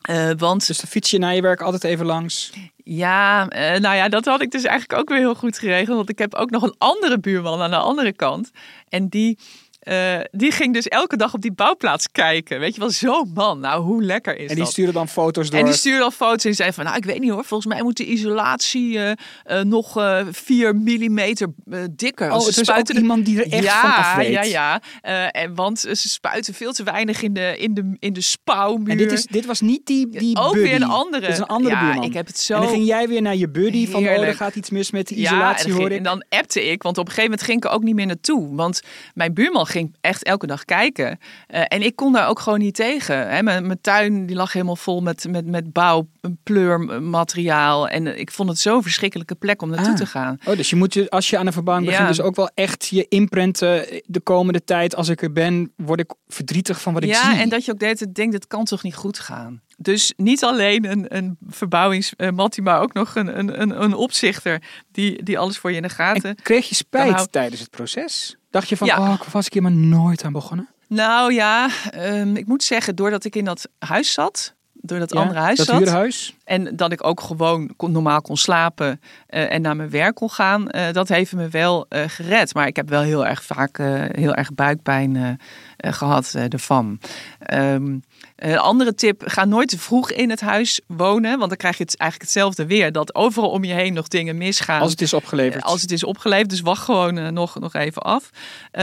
Eh, 0.00 0.30
want 0.36 0.66
Dus 0.66 0.78
dan 0.78 0.90
fiets 0.90 1.10
je 1.10 1.18
na 1.18 1.28
je 1.30 1.42
werk 1.42 1.60
altijd 1.60 1.84
even 1.84 2.06
langs. 2.06 2.52
ja, 2.76 3.48
eh, 3.48 3.80
nou 3.80 3.96
ja, 3.96 4.08
dat 4.08 4.24
had 4.24 4.40
ik 4.40 4.50
dus 4.50 4.64
eigenlijk 4.64 5.00
ook 5.00 5.08
weer 5.08 5.18
heel 5.18 5.34
goed 5.34 5.58
geregeld. 5.58 5.96
Want 5.96 6.10
ik 6.10 6.18
heb 6.18 6.34
ook 6.34 6.50
nog 6.50 6.62
een 6.62 6.74
andere 6.78 7.18
buurman 7.18 7.60
aan 7.60 7.70
de 7.70 7.76
andere 7.76 8.12
kant. 8.12 8.50
En 8.88 9.08
die, 9.08 9.38
eh, 9.80 10.20
die 10.30 10.52
ging 10.52 10.74
dus 10.74 10.88
elke 10.88 11.16
dag 11.16 11.34
op 11.34 11.40
die 11.40 11.52
bouwplaats 11.52 12.08
kijken. 12.12 12.60
Weet 12.60 12.74
je 12.74 12.80
wel, 12.80 12.90
zo'n 12.90 13.30
man. 13.34 13.60
Nou, 13.60 13.82
hoe 13.82 14.02
lekker 14.02 14.36
is 14.36 14.48
En 14.48 14.54
die 14.54 14.64
dat? 14.64 14.72
sturen 14.72 14.94
dan 14.94 15.08
foto's 15.08 15.50
door. 15.50 15.58
En 15.60 15.64
die 15.64 15.74
stuurde 15.74 16.02
al 16.04 16.10
foto's 16.10 16.44
en 16.44 16.54
zei 16.54 16.72
van, 16.72 16.84
nou, 16.84 16.96
ik 16.96 17.04
weet 17.04 17.20
niet 17.20 17.30
hoor, 17.30 17.44
volgens 17.44 17.72
mij 17.74 17.82
moet 17.82 17.96
de 17.96 18.04
isolatie 18.06 18.98
eh, 18.98 19.10
eh, 19.44 19.64
nog 19.64 19.96
eh 19.96 20.26
4 20.30 20.76
millimeter 20.76 21.48
dikker. 21.90 22.32
Oh, 22.32 22.40
ze 22.40 22.48
is 22.48 22.58
ook 22.58 22.64
spuiten 22.64 22.94
de- 22.94 23.00
iemand 23.00 23.24
die 23.24 23.42
er 23.44 23.52
echt 23.52 23.64
ja, 23.64 23.80
van 23.80 23.90
af 23.94 24.14
weet. 24.16 24.30
Ja, 24.32 24.42
ja, 24.42 25.30
en 25.30 25.54
want 25.54 25.78
ze 25.78 25.94
spuiten 26.08 26.54
veel 26.54 26.72
te 26.72 26.82
weinig 26.82 27.22
in 27.22 27.32
de, 27.32 27.54
in 27.58 27.74
de, 27.74 27.96
in 27.98 28.12
de 28.12 28.20
spouwmuur. 28.20 28.90
En 28.90 28.96
dit, 28.96 29.12
is, 29.12 29.24
dit 29.26 29.46
was 29.46 29.60
niet 29.60 29.86
die, 29.86 30.08
die 30.08 30.36
ook 30.36 30.52
buddy. 30.52 30.68
weer 30.68 30.74
een 30.82 30.88
andere. 30.88 31.20
Dit 31.26 31.30
is 31.32 31.38
een 31.38 31.46
andere 31.46 31.74
ja, 31.74 31.80
buurman. 31.84 32.04
ik 32.04 32.12
heb 32.14 32.26
het 32.26 32.38
zo... 32.38 32.54
En 32.54 32.60
dan 32.60 32.68
ging 32.70 32.86
jij 32.86 33.08
weer 33.08 33.22
naar 33.22 33.36
je 33.36 33.48
buddy 33.48 33.88
van, 33.88 34.02
oh, 34.02 34.08
er 34.26 34.34
gaat 34.34 34.54
iets 34.54 34.70
mis 34.70 34.90
met 34.90 35.08
de 35.08 35.16
Ja, 35.16 35.22
isolatie, 35.22 35.64
en, 35.64 35.70
dan 35.70 35.78
hoor 35.80 35.86
ging- 35.90 35.98
en 35.98 36.02
dan 36.02 36.24
appte 36.28 36.70
ik, 36.70 36.82
want 36.82 36.98
op 36.98 37.04
een 37.06 37.12
gegeven 37.12 37.30
moment 37.30 37.48
ging 37.48 37.58
ik 37.58 37.64
er 37.64 37.70
ook 37.76 37.82
niet 37.82 37.94
meer 37.94 38.06
naartoe. 38.06 38.54
Want 38.54 38.80
mijn 39.14 39.34
buurman 39.34 39.66
ging 39.70 39.96
echt 40.00 40.22
elke 40.24 40.46
dag 40.46 40.64
kijken. 40.64 41.18
Eh, 41.46 41.62
en 41.68 41.82
ik 41.82 41.96
kon 41.96 42.12
daar 42.12 42.28
ook 42.28 42.38
gewoon 42.38 42.58
niet 42.58 42.74
tegen. 42.74 43.28
Hè. 43.28 43.42
Mijn, 43.42 43.66
mijn 43.66 43.80
tuin 43.80 44.26
die 44.26 44.36
lag 44.36 44.52
helemaal 44.52 44.76
vol 44.76 45.00
met, 45.00 45.26
met, 45.30 45.46
met 45.46 45.72
bouw, 45.72 46.08
pleurmateriaal. 46.42 47.88
En 47.88 48.06
eh, 48.06 48.18
ik 48.18 48.30
vond 48.30 48.48
het 48.48 48.58
zo'n 48.58 48.82
verschrikkelijke 48.82 49.34
plek 49.34 49.62
om 49.62 49.68
naartoe 49.70 49.88
Ah. 49.92 49.96
te 49.98 50.06
gaan. 50.06 50.38
Oh, 50.44 50.56
dus 50.56 50.70
je 50.70 50.76
moet, 50.76 50.94
je- 50.94 51.10
als 51.10 51.30
je 51.30 51.38
aan 51.38 51.46
een 51.46 51.52
verbouwing 51.52 51.88
begint, 51.90 52.08
Ja. 52.08 52.14
dus 52.14 52.24
ook 52.26 52.36
wel 52.36 52.50
echt 52.54 52.86
je 52.86 53.06
imprenten 53.08 53.86
de 54.06 54.20
komende 54.20 54.64
tijd. 54.64 54.96
Als 54.96 55.08
ik 55.08 55.22
er 55.22 55.32
ben, 55.32 55.72
word 55.76 56.00
ik 56.00 56.14
verdrietig 56.28 56.80
van 56.80 56.92
wat 56.92 57.02
ik 57.02 57.08
ja, 57.08 57.30
zie. 57.30 57.40
en 57.40 57.48
dat 57.48 57.64
je 57.64 57.72
ook 57.72 57.78
de 57.78 57.84
hele 57.84 57.96
tijd 57.96 58.14
denkt, 58.14 58.34
het 58.34 58.46
kan 58.46 58.64
toch 58.64 58.82
niet 58.82 58.94
goed 58.94 59.18
gaan. 59.18 59.60
Dus 59.76 60.12
niet 60.16 60.44
alleen 60.44 60.90
een, 60.90 61.16
een 61.16 61.36
verbouwingsmattie, 61.48 62.62
maar 62.62 62.80
ook 62.80 62.92
nog 62.92 63.14
een, 63.14 63.38
een, 63.38 63.82
een, 63.82 63.94
opzichter 63.94 64.62
die, 64.92 65.22
die 65.22 65.38
alles 65.38 65.58
voor 65.58 65.70
je 65.70 65.76
in 65.76 65.82
de 65.82 65.88
gaten 65.88 66.28
En 66.30 66.42
kreeg 66.42 66.68
je 66.68 66.74
spijt 66.74 67.32
tijdens 67.32 67.60
het 67.60 67.70
proces? 67.70 68.36
Dacht 68.50 68.68
je 68.68 68.76
van, 68.76 68.86
Ja. 68.86 68.98
oh, 68.98 69.14
ik 69.22 69.22
was 69.22 69.46
ik 69.46 69.52
hier 69.52 69.62
maar 69.62 69.72
nooit 69.72 70.24
aan 70.24 70.32
begonnen? 70.32 70.68
Nou 70.88 71.32
ja, 71.32 71.68
ehm, 71.90 72.36
ik 72.36 72.46
moet 72.46 72.62
zeggen, 72.62 72.96
doordat 72.96 73.24
ik 73.24 73.36
in 73.36 73.44
dat 73.44 73.68
huis 73.78 74.12
zat, 74.12 74.54
door 74.82 74.98
dat 74.98 75.12
Ja, 75.12 75.20
andere 75.20 75.40
huis 75.40 75.56
dat 75.56 75.66
zat, 75.66 75.78
huurhuis? 75.78 76.34
en 76.44 76.76
dat 76.76 76.92
ik 76.92 77.06
ook 77.06 77.20
gewoon 77.20 77.70
kon, 77.76 77.92
normaal 77.92 78.20
kon 78.20 78.36
slapen 78.36 79.00
eh, 79.26 79.52
en 79.52 79.62
naar 79.62 79.76
mijn 79.76 79.90
werk 79.90 80.14
kon 80.14 80.30
gaan, 80.30 80.70
eh, 80.70 80.92
dat 80.92 81.08
heeft 81.08 81.32
me 81.32 81.48
wel 81.48 81.86
eh, 81.88 82.02
gered. 82.06 82.54
Maar 82.54 82.66
ik 82.66 82.76
heb 82.76 82.88
wel 82.88 83.02
heel 83.02 83.26
erg 83.26 83.42
vaak 83.44 83.78
heel 84.12 84.34
erg 84.34 84.54
buikpijn 84.54 85.16
eh, 85.16 85.28
eh, 85.76 85.92
gehad 85.92 86.34
eh, 86.34 86.52
ervan. 86.52 86.98
Ehm, 87.38 87.98
een 88.36 88.58
andere 88.58 88.94
tip, 88.94 89.22
ga 89.26 89.44
nooit 89.44 89.68
te 89.68 89.78
vroeg 89.78 90.10
in 90.10 90.30
het 90.30 90.40
huis 90.40 90.80
wonen, 90.86 91.38
want 91.38 91.48
dan 91.48 91.58
krijg 91.58 91.76
je 91.76 91.82
het 91.82 91.96
eigenlijk 91.96 92.30
hetzelfde 92.30 92.66
weer. 92.66 92.92
Dat 92.92 93.14
overal 93.14 93.50
om 93.50 93.64
je 93.64 93.72
heen 93.72 93.92
nog 93.92 94.08
dingen 94.08 94.36
misgaan. 94.36 94.80
Als 94.80 94.90
het 94.90 95.00
is 95.00 95.12
opgeleverd. 95.12 95.64
Als 95.64 95.82
het 95.82 95.90
is 95.92 96.04
opgeleverd, 96.04 96.50
dus 96.50 96.60
wacht 96.60 96.84
gewoon 96.84 97.32
nog, 97.32 97.58
nog 97.58 97.74
even 97.74 98.02
af. 98.02 98.30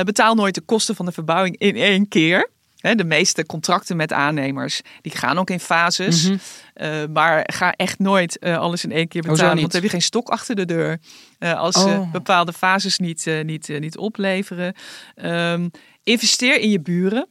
Betaal 0.04 0.36
nooit 0.36 0.56
de 0.56 0.62
kosten 0.62 0.96
van 0.96 1.06
de 1.06 1.12
verbouwing 1.12 1.58
in 1.58 1.76
één 1.76 2.08
keer. 2.08 2.50
De 2.82 3.04
meeste 3.04 3.46
contracten 3.46 3.96
met 3.98 4.14
aannemers, 4.14 4.82
die 5.02 5.12
gaan 5.12 5.38
ook 5.40 5.50
in 5.50 5.60
fases. 5.60 6.24
Mhm. 6.24 6.38
Eh, 6.74 7.04
maar 7.14 7.44
ga 7.54 7.72
echt 7.72 8.00
nooit 8.00 8.40
eh, 8.40 8.58
alles 8.58 8.84
in 8.84 8.92
één 8.92 9.08
keer 9.08 9.22
betalen. 9.22 9.46
Want 9.48 9.62
dan 9.62 9.72
heb 9.72 9.84
je 9.84 9.90
geen 9.90 10.02
stok 10.02 10.30
achter 10.30 10.56
de 10.56 10.66
deur. 10.66 11.00
Eh, 11.40 11.54
als 11.60 11.76
ze 11.82 11.88
Oh. 11.88 12.12
bepaalde 12.12 12.54
fases 12.54 12.98
niet, 12.98 13.26
niet, 13.44 13.68
niet 13.80 13.98
opleveren. 13.98 14.74
Ehm, 15.16 15.70
investeer 16.04 16.60
in 16.60 16.70
je 16.70 16.80
buren. 16.82 17.28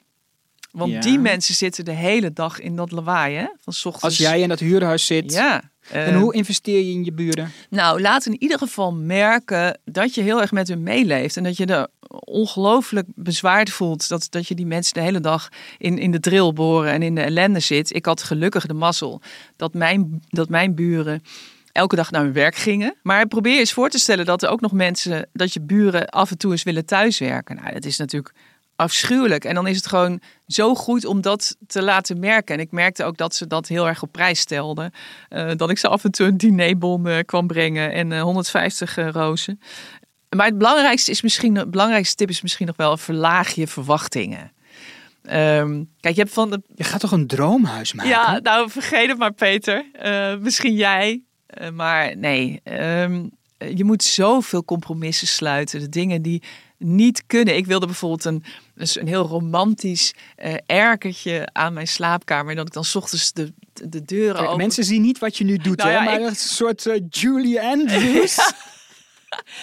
Want 0.71 0.93
Ja. 0.93 1.01
die 1.01 1.19
mensen 1.19 1.55
zitten 1.55 1.85
de 1.85 1.93
hele 1.93 2.33
dag 2.33 2.61
in 2.61 2.77
dat 2.77 2.91
lawaai. 2.91 3.37
Hè? 3.37 3.47
Van 3.61 3.73
's 3.73 3.85
ochtends. 3.85 4.05
Als 4.05 4.17
jij 4.17 4.41
in 4.41 4.49
dat 4.49 4.61
huurhuis 4.61 5.07
zit. 5.07 5.33
Ja. 5.33 5.63
En 5.91 6.15
eh, 6.15 6.21
hoe 6.21 6.35
investeer 6.35 6.79
je 6.79 6.93
in 6.93 7.05
je 7.05 7.13
buren? 7.13 7.53
nou, 7.71 8.01
laat 8.01 8.27
in 8.27 8.43
ieder 8.43 8.59
geval 8.59 8.93
merken 8.93 9.79
dat 9.85 10.15
je 10.15 10.23
heel 10.23 10.41
erg 10.41 10.53
met 10.53 10.69
hun 10.69 10.83
meeleeft. 10.83 11.37
En 11.37 11.43
dat 11.43 11.57
je 11.57 11.67
er 11.67 11.87
ongelooflijk 12.25 13.07
bezwaard 13.15 13.71
voelt. 13.71 14.09
Dat, 14.09 14.27
dat 14.31 14.49
je 14.49 14.55
die 14.55 14.67
mensen 14.67 14.95
de 14.95 15.01
hele 15.01 15.21
dag 15.21 15.49
in, 15.79 15.99
in 15.99 16.11
de 16.11 16.21
drill 16.21 16.53
boren 16.53 16.93
en 16.93 17.03
in 17.03 17.15
de 17.15 17.21
ellende 17.21 17.61
zit. 17.61 17.95
Ik 17.95 18.05
had 18.05 18.23
gelukkig 18.23 18.67
de 18.67 18.75
mazzel 18.75 19.21
dat 19.57 19.75
mijn, 19.75 20.23
dat 20.29 20.49
mijn 20.49 20.75
buren 20.75 21.23
elke 21.73 21.97
dag 21.97 22.11
naar 22.11 22.23
hun 22.23 22.33
werk 22.33 22.55
gingen. 22.55 22.95
Maar 23.03 23.27
probeer 23.27 23.59
eens 23.59 23.73
voor 23.73 23.89
te 23.89 23.99
stellen 23.99 24.25
dat 24.25 24.43
er 24.43 24.49
ook 24.49 24.61
nog 24.61 24.73
mensen, 24.73 25.29
dat 25.33 25.53
je 25.53 25.61
buren 25.61 26.09
af 26.09 26.31
en 26.31 26.39
toe 26.39 26.51
eens 26.51 26.63
willen 26.63 26.87
thuiswerken. 26.87 27.57
Nou, 27.57 27.73
dat 27.73 27.85
is 27.85 27.97
natuurlijk 27.97 28.35
afschuwelijk. 28.77 29.45
En 29.45 29.55
dan 29.55 29.67
is 29.67 29.77
het 29.77 29.87
gewoon 29.87 30.21
zo 30.47 30.75
goed 30.75 31.05
om 31.05 31.21
dat 31.21 31.57
te 31.67 31.83
laten 31.83 32.19
merken. 32.19 32.55
En 32.55 32.61
ik 32.61 32.71
merkte 32.71 33.05
ook 33.05 33.17
dat 33.17 33.35
ze 33.35 33.47
dat 33.47 33.69
heel 33.69 33.89
erg 33.89 34.03
op 34.03 34.13
prijs 34.13 34.41
stelden. 34.41 34.93
Eh, 35.29 35.51
dat 35.57 35.71
ik 35.71 35.79
ze 35.79 35.89
af 35.89 36.05
en 36.05 36.11
toe 36.11 36.27
een 36.27 36.37
dinerbon 36.37 37.07
eh, 37.07 37.19
kwam 37.25 37.47
brengen 37.47 37.93
en 37.93 38.13
eh, 38.13 38.23
150 38.23 38.97
eh, 38.97 39.09
rozen. 39.09 39.61
Maar 40.37 40.47
het 40.47 40.59
belangrijkste 40.59 41.11
is 41.11 41.23
misschien, 41.23 41.55
de 41.55 41.69
belangrijkste 41.69 42.17
tip 42.17 42.29
is 42.29 42.43
misschien 42.43 42.67
nog 42.67 42.77
wel 42.77 42.97
verlaag 42.97 43.51
je 43.51 43.67
verwachtingen. 43.67 44.53
Ehm, 45.23 45.83
kijk, 46.01 46.15
je 46.15 46.21
hebt 46.21 46.35
van 46.35 46.51
de 46.51 46.63
Je 46.75 46.85
gaat 46.85 47.01
toch 47.01 47.13
een 47.13 47.27
droomhuis 47.27 47.93
maken? 47.93 48.13
ja, 48.13 48.39
nou 48.43 48.71
vergeet 48.71 49.09
het 49.09 49.19
maar, 49.19 49.33
Peter. 49.33 49.85
Misschien 50.41 50.75
jij. 50.75 51.23
Maar 51.73 52.17
nee, 52.17 52.61
ehm, 52.65 53.27
je 53.59 53.85
moet 53.85 54.03
zoveel 54.03 54.65
compromissen 54.65 55.27
sluiten. 55.27 55.81
De 55.81 55.89
dingen 55.89 56.23
die 56.23 56.43
niet 56.79 57.23
kunnen. 57.27 57.57
Ik 57.57 57.67
wilde 57.67 57.87
bijvoorbeeld 57.87 58.25
een, 58.25 58.45
dus 58.75 58.99
een 59.01 59.07
heel 59.09 59.27
romantisch 59.27 60.15
eh 60.37 60.55
erkertje 60.67 61.49
aan 61.53 61.73
mijn 61.73 61.89
slaapkamer. 61.89 62.51
En 62.51 62.57
dat 62.57 62.67
ik 62.67 62.73
dan 62.73 62.85
's 62.85 62.95
ochtends 62.95 63.33
de, 63.33 63.53
de 63.73 64.05
deuren 64.05 64.35
Kijk, 64.35 64.47
open... 64.47 64.59
mensen 64.59 64.85
zien 64.85 65.03
niet 65.03 65.19
wat 65.19 65.37
je 65.37 65.45
nu 65.45 65.57
doet, 65.57 65.77
Nou 65.77 65.91
hè? 65.91 65.97
ja, 65.97 66.03
maar 66.05 66.21
ik- 66.21 66.27
een 66.27 66.37
soort 66.37 66.87
eh, 66.87 67.01
Julie 67.11 67.63
Andrews. 67.63 68.39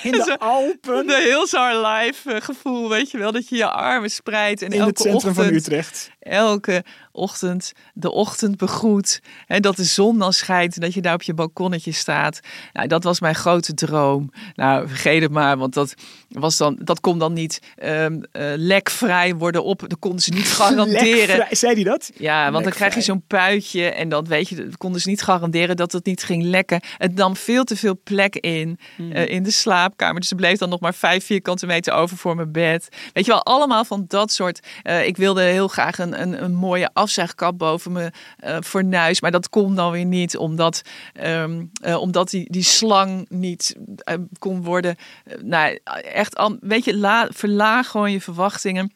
In 0.03 0.11
de 0.11 0.23
Zo- 0.27 0.33
Alpen. 0.33 1.07
De 1.07 1.21
Hills 1.23 1.53
Are 1.55 1.87
Life 1.87 2.41
gevoel, 2.41 2.89
weet 2.89 3.11
je 3.11 3.17
wel. 3.17 3.31
Dat 3.31 3.49
je 3.49 3.55
je 3.55 3.69
armen 3.69 4.11
spreidt 4.11 4.61
en 4.61 4.67
in 4.69 4.73
elke 4.79 4.87
het 4.89 4.97
centrum 4.99 5.15
ochtend... 5.29 5.35
van 5.45 5.53
Utrecht. 5.55 6.09
Elke 6.23 6.83
ochtend 7.11 7.71
de 7.93 8.11
ochtend 8.11 8.57
begroet. 8.57 9.21
En 9.47 9.61
dat 9.61 9.75
de 9.75 9.83
zon 9.83 10.19
dan 10.19 10.33
schijnt 10.33 10.75
en 10.75 10.81
dat 10.81 10.93
je 10.93 11.01
daar 11.01 11.13
op 11.13 11.21
je 11.21 11.33
balkonnetje 11.33 11.91
staat. 11.91 12.39
Nou, 12.73 12.87
dat 12.87 13.03
was 13.03 13.19
mijn 13.19 13.35
grote 13.35 13.73
droom. 13.73 14.31
Nou, 14.55 14.87
vergeet 14.87 15.21
het 15.21 15.31
maar, 15.31 15.57
want 15.57 15.73
dat, 15.73 15.93
was 16.29 16.57
dan, 16.57 16.77
dat 16.83 16.99
kon 16.99 17.19
dan 17.19 17.33
niet 17.33 17.59
ehm, 17.75 18.21
eh, 18.31 18.51
lekvrij 18.55 19.35
worden 19.35 19.63
op. 19.63 19.79
Dat 19.87 19.99
konden 19.99 20.21
ze 20.21 20.33
niet 20.33 20.47
garanderen. 20.57 21.27
Lekvrij- 21.37 21.55
Zei 21.55 21.75
die 21.75 21.83
dat? 21.83 22.11
Ja, 22.17 22.51
want 22.51 22.63
dan 22.63 22.73
krijg 22.73 22.95
je 22.95 23.01
zo'n 23.01 23.23
puitje 23.27 23.85
en 23.91 24.09
dan 24.09 24.25
weet 24.25 24.49
je, 24.49 24.55
dat 24.55 24.77
konden 24.77 25.01
ze 25.01 25.09
niet 25.09 25.21
garanderen 25.21 25.75
dat 25.75 25.91
het 25.91 26.05
niet 26.05 26.23
ging 26.23 26.43
lekken. 26.43 26.81
Het 26.97 27.15
nam 27.15 27.35
veel 27.35 27.63
te 27.63 27.75
veel 27.75 27.99
plek 28.03 28.35
in, 28.35 28.79
Hmm. 28.95 29.11
eh, 29.11 29.29
in 29.29 29.43
de 29.43 29.51
slaapkamer. 29.51 30.21
Dus 30.21 30.29
er 30.29 30.35
bleef 30.35 30.57
dan 30.57 30.69
nog 30.69 30.79
maar 30.79 30.93
vijf 30.93 31.25
vierkante 31.25 31.65
meter 31.65 31.93
over 31.93 32.17
voor 32.17 32.35
mijn 32.35 32.51
bed. 32.51 32.87
Weet 33.13 33.25
je 33.25 33.31
wel, 33.31 33.43
allemaal 33.43 33.85
van 33.85 34.05
dat 34.07 34.31
soort. 34.31 34.59
eh, 34.83 35.05
ik 35.07 35.17
wilde 35.17 35.41
heel 35.41 35.67
graag 35.67 35.97
een, 35.99 36.12
een, 36.21 36.43
een 36.43 36.53
mooie 36.53 36.89
afzuigkap 36.93 37.57
boven 37.57 37.91
mijn 37.91 38.11
eh, 38.37 38.57
fornuis, 38.61 39.21
maar 39.21 39.31
dat 39.31 39.49
kon 39.49 39.75
dan 39.75 39.91
weer 39.91 40.05
niet, 40.05 40.37
omdat, 40.37 40.81
ehm, 41.13 41.63
eh, 41.81 41.97
omdat 42.01 42.29
die, 42.29 42.51
die 42.51 42.63
slang 42.63 43.25
niet 43.29 43.75
eh, 43.97 44.15
kon 44.39 44.63
worden. 44.63 44.95
nou, 45.41 45.79
echt, 46.13 46.35
al- 46.35 46.57
weet 46.59 46.85
je, 46.85 46.97
la, 46.97 47.27
verlaag 47.31 47.87
gewoon 47.87 48.11
je 48.11 48.21
verwachtingen. 48.21 48.91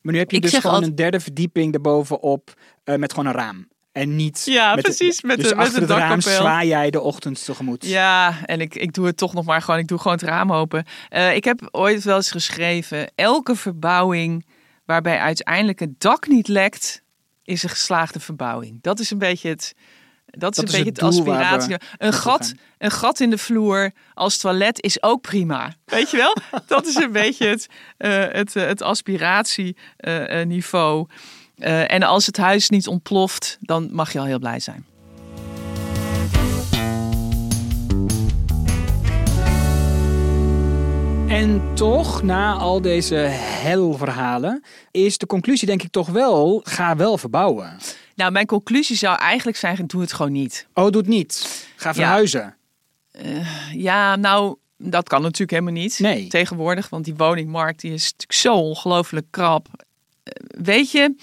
Maar 0.00 0.12
nu 0.14 0.20
heb 0.20 0.30
je 0.30 0.36
Ik 0.36 0.42
dus 0.42 0.54
gewoon 0.54 0.72
altijd- 0.72 0.90
een 0.90 0.96
derde 0.96 1.20
verdieping 1.20 1.74
erbovenop 1.74 2.54
eh, 2.84 2.94
met 2.96 3.10
gewoon 3.12 3.26
een 3.26 3.38
raam. 3.38 3.68
En 3.92 4.16
niet 4.16 4.42
Ja, 4.44 4.74
met 4.74 4.84
precies, 4.84 5.22
met 5.22 5.36
dus 5.36 5.48
de- 5.48 5.54
met 5.54 5.66
achter 5.66 5.86
de 5.86 5.92
het 5.92 6.02
raam 6.02 6.20
zwaai 6.20 6.68
jij 6.68 6.90
de 6.90 7.00
ochtend 7.00 7.44
tegemoet. 7.44 7.86
Ja, 7.86 8.34
en 8.44 8.60
ik, 8.60 8.74
ik 8.74 8.92
doe 8.92 9.06
het 9.06 9.16
toch 9.16 9.34
nog 9.34 9.44
maar 9.44 9.62
gewoon. 9.62 9.80
Ik 9.80 9.86
doe 9.88 9.98
gewoon 9.98 10.16
het 10.16 10.26
raam 10.26 10.52
open. 10.52 10.84
Eh, 11.08 11.34
ik 11.34 11.44
heb 11.44 11.68
ooit 11.70 12.04
wel 12.04 12.16
eens 12.16 12.30
geschreven: 12.30 13.10
elke 13.14 13.54
verbouwing 13.56 14.46
waarbij 14.86 15.18
uiteindelijk 15.18 15.80
het 15.80 16.00
dak 16.00 16.26
niet 16.26 16.48
lekt, 16.48 17.02
is 17.44 17.62
een 17.62 17.68
geslaagde 17.68 18.20
verbouwing. 18.20 18.82
Dat 18.82 19.00
is 19.00 19.10
een 19.10 19.18
beetje 19.18 19.48
het. 19.48 19.74
Dat 20.26 20.50
is 20.50 20.56
Dat 20.56 20.58
een 20.58 20.64
is 20.64 20.70
beetje 20.84 20.90
het 20.90 21.00
we 21.00 21.06
aspiratie. 21.06 21.76
Een 21.98 22.12
gat, 22.12 22.54
een 22.78 22.90
gat 22.90 23.20
in 23.20 23.30
de 23.30 23.38
vloer 23.38 23.92
als 24.14 24.38
toilet 24.38 24.82
is 24.82 25.02
ook 25.02 25.20
prima. 25.20 25.74
Weet 25.84 26.10
je 26.10 26.16
wel? 26.16 26.36
Dat 26.66 26.86
is 26.86 26.94
een 26.94 27.12
beetje 27.12 27.46
het, 27.46 27.66
eh, 27.96 28.24
het, 28.28 28.56
eh, 28.56 28.66
het 28.66 28.82
aspiratieniveau. 28.82 31.06
Eh, 31.56 31.92
en 31.92 32.02
als 32.02 32.26
het 32.26 32.36
huis 32.36 32.70
niet 32.70 32.86
ontploft, 32.86 33.58
dan 33.60 33.88
mag 33.92 34.12
je 34.12 34.18
al 34.18 34.24
heel 34.24 34.38
blij 34.38 34.60
zijn. 34.60 34.86
En 41.28 41.74
toch, 41.74 42.22
na 42.22 42.52
al 42.52 42.80
deze 42.80 43.14
helverhalen, 43.14 44.62
is 44.90 45.18
de 45.18 45.26
conclusie 45.26 45.66
denk 45.66 45.82
ik 45.82 45.90
toch 45.90 46.08
wel, 46.08 46.60
ga 46.64 46.96
wel 46.96 47.18
verbouwen. 47.18 47.76
Nou, 48.14 48.32
mijn 48.32 48.46
conclusie 48.46 48.96
zou 48.96 49.18
eigenlijk 49.18 49.58
zijn: 49.58 49.86
doe 49.86 50.00
het 50.00 50.12
gewoon 50.12 50.32
niet. 50.32 50.66
Oh, 50.74 50.84
doe 50.90 51.00
het 51.00 51.10
niet. 51.10 51.64
Ga 51.76 51.94
verhuizen. 51.94 52.56
Ja, 53.72 54.16
nou, 54.16 54.56
dat 54.78 55.08
kan 55.08 55.22
natuurlijk 55.22 55.50
helemaal 55.50 55.72
niet 55.72 55.98
Nee. 55.98 56.26
tegenwoordig, 56.26 56.88
want 56.88 57.04
die 57.04 57.14
woningmarkt 57.16 57.80
die 57.80 57.92
is 57.92 58.02
natuurlijk 58.02 58.32
zo 58.32 58.54
ongelooflijk 58.54 59.26
krap. 59.30 59.68
Eh, 60.22 60.32
Weet 60.62 60.90
je, 60.90 61.14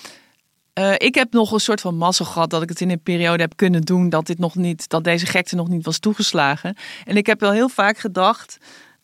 eh, 0.74 0.94
ik 0.98 1.16
heb 1.16 1.34
nog 1.34 1.52
een 1.52 1.60
soort 1.60 1.82
van 1.82 1.96
mazzel 1.98 2.26
gehad 2.26 2.50
dat 2.50 2.62
ik 2.62 2.70
het 2.70 2.82
in 2.82 2.89
een 2.89 3.02
periode 3.04 3.42
heb 3.42 3.56
kunnen 3.56 3.82
doen 3.82 4.10
dat 4.10 4.26
dit 4.26 4.39
nog 4.39 4.56
niet, 4.56 4.89
dat 4.89 5.04
deze 5.04 5.26
gekte 5.26 5.56
nog 5.56 5.68
niet 5.68 5.86
was 5.86 6.00
toegeslagen. 6.00 6.78
En 7.06 7.18
ik 7.18 7.26
heb 7.26 7.39
wel 7.39 7.52
heel 7.52 7.70
vaak 7.70 7.98
gedacht 7.98 8.58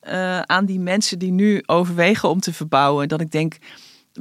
eh, 0.10 0.40
aan 0.40 0.66
die 0.66 0.80
mensen 0.80 1.20
die 1.20 1.32
nu 1.32 1.64
overwegen 1.66 2.30
om 2.30 2.40
te 2.40 2.54
verbouwen, 2.54 3.08
dat 3.08 3.22
ik 3.22 3.32
denk. 3.32 3.56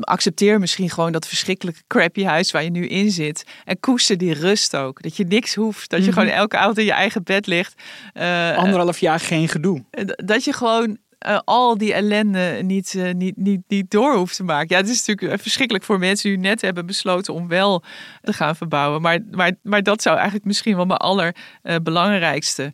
Accepteer 0.00 0.58
misschien 0.60 0.90
gewoon 0.90 1.12
dat 1.12 1.26
verschrikkelijke 1.28 1.80
crappy 1.86 2.24
huis 2.24 2.50
waar 2.50 2.64
je 2.64 2.70
nu 2.70 2.86
in 2.88 3.10
zit. 3.10 3.44
En 3.64 3.80
koester 3.80 4.18
die 4.18 4.32
rust 4.34 4.76
ook. 4.76 5.02
Dat 5.02 5.16
je 5.16 5.24
niks 5.24 5.54
hoeft. 5.54 5.90
Dat 5.90 6.04
je 6.04 6.12
gewoon 6.12 6.28
elke 6.28 6.56
avond 6.56 6.78
in 6.78 6.84
je 6.84 6.92
eigen 6.92 7.22
bed 7.22 7.46
ligt. 7.46 7.74
Eh, 8.12 8.56
Anderhalf 8.56 8.98
jaar 8.98 9.20
geen 9.20 9.48
gedoe. 9.48 9.84
d- 9.90 10.22
dat 10.26 10.44
je 10.44 10.52
gewoon 10.52 10.98
eh, 11.18 11.38
al 11.44 11.78
die 11.78 11.94
ellende 11.94 12.58
niet, 12.62 12.94
eh, 12.94 13.14
niet, 13.14 13.36
niet, 13.36 13.60
niet 13.68 13.90
door 13.90 14.14
hoeft 14.14 14.36
te 14.36 14.44
maken. 14.44 14.68
Ja, 14.68 14.76
het 14.76 14.88
is 14.88 15.06
natuurlijk 15.06 15.32
eh, 15.32 15.42
verschrikkelijk 15.42 15.84
voor 15.84 15.98
mensen 15.98 16.30
die 16.30 16.38
net 16.38 16.60
hebben 16.60 16.86
besloten 16.86 17.34
om 17.34 17.48
wel 17.48 17.82
te 18.22 18.32
gaan 18.32 18.56
verbouwen. 18.56 19.00
Maar, 19.00 19.18
maar, 19.30 19.52
maar 19.62 19.82
dat 19.82 20.02
zou 20.02 20.16
eigenlijk 20.16 20.46
misschien 20.46 20.76
wel 20.76 20.84
mijn 20.84 20.98
allerbelangrijkste. 20.98 22.72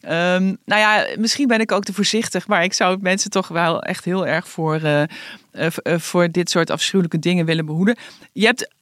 Ehm 0.00 0.54
nou 0.64 0.80
ja, 0.80 1.06
misschien 1.18 1.46
ben 1.48 1.60
ik 1.60 1.72
ook 1.72 1.84
te 1.84 1.92
voorzichtig, 1.92 2.46
maar 2.46 2.64
ik 2.64 2.72
zou 2.72 2.98
mensen 3.00 3.30
toch 3.30 3.48
wel 3.48 3.82
echt 3.82 4.04
heel 4.04 4.26
erg 4.26 4.48
voor, 4.48 4.80
voor 5.82 6.30
dit 6.30 6.50
soort 6.50 6.70
afschuwelijke 6.70 7.18
dingen 7.18 7.46
willen 7.46 7.66
behoeden. 7.66 7.96
Je 8.32 8.46
hebt 8.46 8.74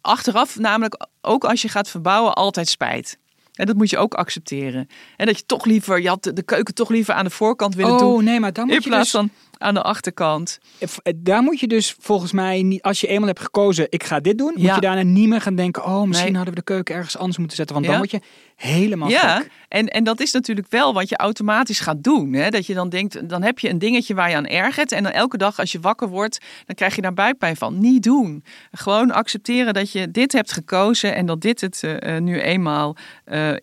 achteraf 0.00 0.58
namelijk 0.58 1.06
ook 1.20 1.44
als 1.44 1.62
je 1.62 1.68
gaat 1.68 1.88
verbouwen 1.88 2.34
altijd 2.34 2.68
spijt. 2.68 3.18
En 3.56 3.66
dat 3.66 3.76
moet 3.76 3.90
je 3.90 3.98
ook 3.98 4.14
accepteren. 4.14 4.88
En 5.16 5.26
dat 5.26 5.38
je 5.38 5.46
toch 5.46 5.64
liever, 5.64 6.00
je 6.00 6.08
had 6.08 6.22
de- 6.34 6.42
keuken 6.42 6.74
toch 6.74 6.88
liever 6.88 7.14
aan 7.14 7.24
de 7.24 7.30
voorkant 7.30 7.74
willen 7.74 7.92
Oh 7.92 7.98
doen. 7.98 8.24
nee, 8.24 8.40
maar 8.40 8.52
dan 8.52 8.68
In 8.68 8.74
moet 8.74 8.84
je 8.84 8.90
dus, 8.90 9.10
van 9.10 9.30
aan 9.58 9.74
de 9.74 9.82
achterkant. 9.82 10.58
eh, 10.78 11.12
daar 11.16 11.42
moet 11.42 11.60
je 11.60 11.66
dus 11.66 11.96
volgens 11.98 12.32
mij 12.32 12.62
niet, 12.62 12.82
als 12.82 13.00
je 13.00 13.06
eenmaal 13.06 13.26
hebt 13.28 13.40
gekozen, 13.40 13.86
ik 13.88 14.04
ga 14.04 14.20
dit 14.20 14.38
doen, 14.38 14.52
moet 14.54 14.62
Ja. 14.62 14.74
je 14.74 14.80
daarna 14.80 15.02
niet 15.02 15.28
meer 15.28 15.40
gaan 15.40 15.54
denken, 15.54 15.84
oh 15.84 16.02
misschien 16.02 16.26
Nee. 16.32 16.36
hadden 16.36 16.54
we 16.54 16.60
de 16.60 16.66
keuken 16.72 16.94
ergens 16.94 17.16
anders 17.16 17.38
moeten 17.38 17.56
zetten, 17.56 17.74
want 17.74 17.86
Ja. 17.86 17.92
dan 17.92 18.00
word 18.00 18.22
je 18.22 18.28
helemaal 18.56 19.08
ja, 19.08 19.36
gek. 19.36 19.50
en, 19.68 19.86
en 19.88 20.04
dat 20.04 20.20
is 20.20 20.32
natuurlijk 20.32 20.66
wel 20.70 20.92
wat 20.94 21.08
je 21.08 21.16
automatisch 21.16 21.80
gaat 21.80 22.02
doen. 22.04 22.32
Hè? 22.32 22.50
Dat 22.50 22.66
je 22.66 22.74
dan 22.74 22.88
denkt, 22.88 23.28
dan 23.28 23.42
heb 23.42 23.58
je 23.58 23.68
een 23.68 23.78
dingetje 23.78 24.14
waar 24.14 24.30
je 24.30 24.36
aan 24.36 24.46
ergert. 24.46 24.92
En 24.92 25.02
dan 25.02 25.12
elke 25.12 25.36
dag 25.36 25.58
als 25.58 25.72
je 25.72 25.80
wakker 25.80 26.08
wordt, 26.08 26.38
dan 26.66 26.74
krijg 26.76 26.94
je 26.94 27.02
daar 27.02 27.14
buikpijn 27.14 27.56
van. 27.56 27.78
Niet 27.78 28.02
doen. 28.02 28.44
Gewoon 28.72 29.10
accepteren 29.10 29.74
dat 29.74 29.92
je 29.92 30.10
dit 30.10 30.32
hebt 30.32 30.52
gekozen 30.52 31.14
en 31.14 31.26
dat 31.26 31.40
dit 31.40 31.60
het 31.60 31.82
eh, 31.82 32.16
eh, 32.16 32.22
nu 32.22 32.40
eenmaal 32.40 32.96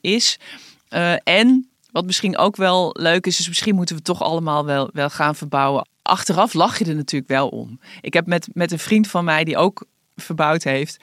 is. 0.02 0.38
En 1.24 1.68
wat 1.94 2.06
misschien 2.06 2.38
ook 2.38 2.56
wel 2.56 2.96
leuk 3.00 3.26
is, 3.26 3.40
is 3.40 3.48
misschien 3.48 3.76
moeten 3.76 3.96
we 3.96 4.02
toch 4.02 4.22
allemaal 4.22 4.66
wel, 4.66 4.90
wel 4.94 5.10
gaan 5.10 5.36
verbouwen. 5.36 5.88
Achteraf 6.02 6.54
lach 6.54 6.80
je 6.80 6.86
er 6.86 6.96
natuurlijk 6.96 7.32
wel 7.32 7.48
om. 7.48 7.80
Ik 8.02 8.14
heb 8.14 8.26
met, 8.28 8.48
met 8.54 8.72
een 8.72 8.80
vriend 8.80 9.08
van 9.08 9.24
mij 9.26 9.44
die 9.44 9.58
ook 9.58 9.86
verbouwd 10.16 10.64
heeft, 10.64 10.98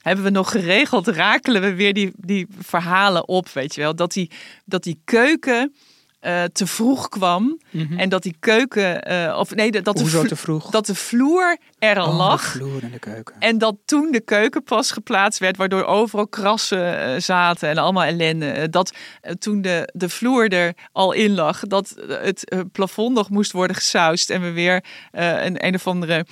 hebben 0.00 0.24
we 0.24 0.30
nog 0.30 0.50
geregeld, 0.50 1.06
rakelen 1.08 1.62
we 1.62 1.74
weer 1.74 1.92
die, 1.94 2.12
die 2.16 2.46
verhalen 2.58 3.28
op, 3.28 3.48
weet 3.48 3.74
je 3.74 3.80
wel. 3.80 3.94
Dat 3.96 4.12
die, 4.12 4.30
dat 4.64 4.82
die 4.82 5.00
keuken 5.04 5.74
eh, 6.20 6.44
te 6.44 6.66
vroeg 6.66 7.08
kwam. 7.08 7.60
En 7.96 8.08
dat 8.08 8.22
die 8.22 8.36
keuken, 8.40 9.02
eh, 9.02 9.38
of 9.38 9.54
nee, 9.54 9.70
dat 9.70 9.84
de, 9.84 9.90
Mhm. 9.90 10.00
Hoezo 10.00 10.18
vlo- 10.18 10.28
te 10.28 10.36
vroeg? 10.36 10.70
dat 10.70 10.86
de 10.86 10.94
vloer 10.94 11.56
er 11.94 11.98
al 11.98 12.08
Oh, 12.08 12.16
lag. 12.16 12.52
de 12.52 12.58
vloer 12.58 12.82
in 12.82 12.90
de 12.90 12.98
keuken. 12.98 13.34
En 13.38 13.58
dat 13.58 13.76
toen 13.84 14.10
de 14.10 14.20
keuken 14.20 14.62
pas 14.62 14.90
geplaatst 14.90 15.40
werd, 15.40 15.56
waardoor 15.56 15.84
overal 15.84 16.28
krassen 16.28 17.00
eh, 17.14 17.20
zaten 17.20 17.68
en 17.68 17.78
allemaal 17.78 18.02
ellende. 18.04 18.46
Eh, 18.50 18.64
Dat 18.70 18.92
eh, 19.20 19.32
toen 19.32 19.62
de, 19.62 19.88
de 19.92 20.08
vloer 20.08 20.52
er 20.52 20.74
al 20.92 21.12
in 21.12 21.34
lag, 21.34 21.60
dat 21.60 21.94
het 22.08 22.54
plafond 22.72 23.14
nog 23.14 23.30
moest 23.30 23.52
worden 23.52 23.76
gesausd. 23.76 24.30
En 24.30 24.40
we 24.42 24.50
weer 24.50 24.84
een 25.12 25.64
een 25.66 25.74
of 25.74 25.86
andere 25.86 26.26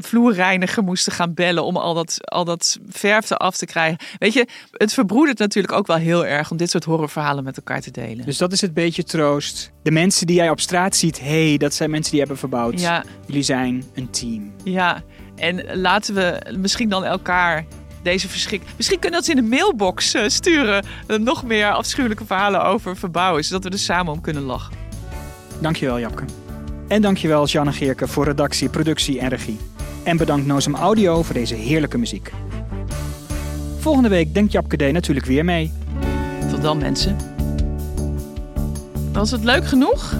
vloerreiniger 0.00 0.82
moesten 0.82 1.12
gaan 1.12 1.34
bellen 1.34 1.64
om 1.64 1.76
al 1.76 1.94
dat, 1.94 2.16
al 2.30 2.44
dat 2.44 2.78
verf 2.88 3.30
eraf 3.30 3.56
te 3.56 3.66
krijgen. 3.66 3.98
Weet 4.18 4.32
je, 4.32 4.46
het 4.72 4.92
verbroedert 4.92 5.38
natuurlijk 5.38 5.74
ook 5.74 5.86
wel 5.86 5.96
heel 5.96 6.26
erg 6.26 6.50
om 6.50 6.56
dit 6.56 6.70
soort 6.70 6.84
horrorverhalen 6.84 7.44
met 7.44 7.56
elkaar 7.56 7.80
te 7.80 7.90
delen. 7.90 8.24
Dus 8.24 8.38
dat 8.38 8.52
is 8.52 8.60
het 8.60 8.74
beetje 8.74 9.04
troost. 9.04 9.70
De 9.82 9.90
mensen 9.90 10.26
die 10.26 10.36
jij 10.36 10.50
op 10.50 10.60
straat 10.60 10.96
ziet, 10.96 11.20
hé, 11.20 11.48
hey, 11.48 11.56
dat 11.56 11.74
zijn 11.74 11.90
mensen 11.90 12.10
die 12.10 12.20
hebben 12.20 12.38
verbouwd. 12.38 12.80
Ja, 12.80 13.04
Jullie 13.26 13.42
zijn 13.42 13.84
een 13.94 14.10
team. 14.10 14.52
ja. 14.64 14.77
En 15.34 15.78
laten 15.78 16.14
we 16.14 16.54
misschien 16.56 16.88
dan 16.88 17.04
elkaar 17.04 17.64
deze 18.02 18.28
verschrik. 18.28 18.62
Misschien 18.76 18.98
kunnen 18.98 19.20
we 19.20 19.26
dat 19.26 19.36
ze 19.36 19.42
in 19.42 19.48
de 19.50 19.56
mailbox 19.56 20.14
eh, 20.14 20.28
sturen. 20.28 20.84
Nog 21.18 21.44
meer 21.44 21.72
afschuwelijke 21.72 22.24
verhalen 22.24 22.64
over 22.64 22.96
verbouwen, 22.96 23.44
zodat 23.44 23.64
we 23.64 23.70
er 23.70 23.78
samen 23.78 24.12
om 24.12 24.20
kunnen 24.20 24.42
lachen. 24.42 24.72
Dankjewel, 25.60 25.98
Japke. 25.98 26.24
En 26.88 27.02
dankjewel, 27.02 27.46
Janne 27.46 27.72
Geerke, 27.72 28.08
voor 28.08 28.24
redactie, 28.24 28.68
productie 28.68 29.20
en 29.20 29.28
regie. 29.28 29.58
En 30.02 30.16
bedankt 30.16 30.46
Nozem 30.46 30.74
Audio 30.74 31.22
voor 31.22 31.34
deze 31.34 31.54
heerlijke 31.54 31.98
muziek. 31.98 32.32
Volgende 33.78 34.08
week 34.08 34.34
denkt 34.34 34.52
Japke 34.52 34.76
D 34.76 34.92
natuurlijk 34.92 35.26
weer 35.26 35.44
mee. 35.44 35.72
Tot 36.50 36.62
dan, 36.62 36.78
mensen. 36.78 37.16
Was 39.12 39.30
het 39.30 39.44
leuk 39.44 39.66
genoeg? 39.66 40.14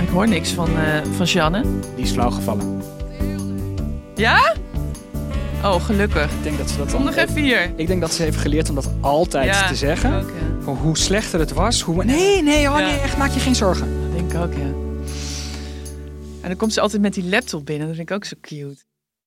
Ik 0.00 0.08
hoor 0.08 0.28
niks 0.28 0.50
van, 0.50 0.68
eh 0.78 1.02
van 1.16 1.26
Janne. 1.26 1.62
Die 1.94 2.04
is 2.04 2.10
flauw 2.10 2.30
gevallen. 2.30 2.80
Ja? 4.18 4.54
Oh, 5.64 5.84
gelukkig. 5.84 6.24
Ik 6.32 6.42
denk 6.42 6.58
dat 6.58 6.70
ze 6.70 6.76
dat 6.76 6.92
Kom 6.92 7.04
nog 7.04 7.16
even 7.16 7.42
hier. 7.42 7.72
Ik 7.76 7.86
denk 7.86 8.00
dat 8.00 8.12
ze 8.12 8.22
heeft 8.22 8.36
geleerd 8.36 8.68
om 8.68 8.74
dat 8.74 8.90
altijd 9.00 9.44
Ja, 9.44 9.68
te 9.68 9.74
zeggen. 9.74 10.14
Ook, 10.14 10.30
ja. 10.66 10.72
Hoe 10.72 10.98
slechter 10.98 11.40
het 11.40 11.52
was. 11.52 11.80
Hoe... 11.80 12.04
Nee, 12.04 12.42
nee, 12.42 12.70
oh 12.70 12.78
Ja. 12.78 12.86
nee, 12.86 12.98
echt 13.00 13.16
maak 13.16 13.30
je 13.30 13.40
geen 13.40 13.54
zorgen. 13.54 14.00
Dat 14.02 14.12
denk 14.18 14.32
ik 14.32 14.38
ook, 14.38 14.52
ja. 14.52 14.72
En 16.40 16.48
dan 16.48 16.56
komt 16.56 16.72
ze 16.72 16.80
altijd 16.80 17.02
met 17.02 17.14
die 17.14 17.24
laptop 17.28 17.66
binnen. 17.66 17.86
Dat 17.86 17.96
vind 17.96 18.10
ik 18.10 18.16
ook 18.16 18.24
zo 18.24 18.36
cute. 18.40 18.84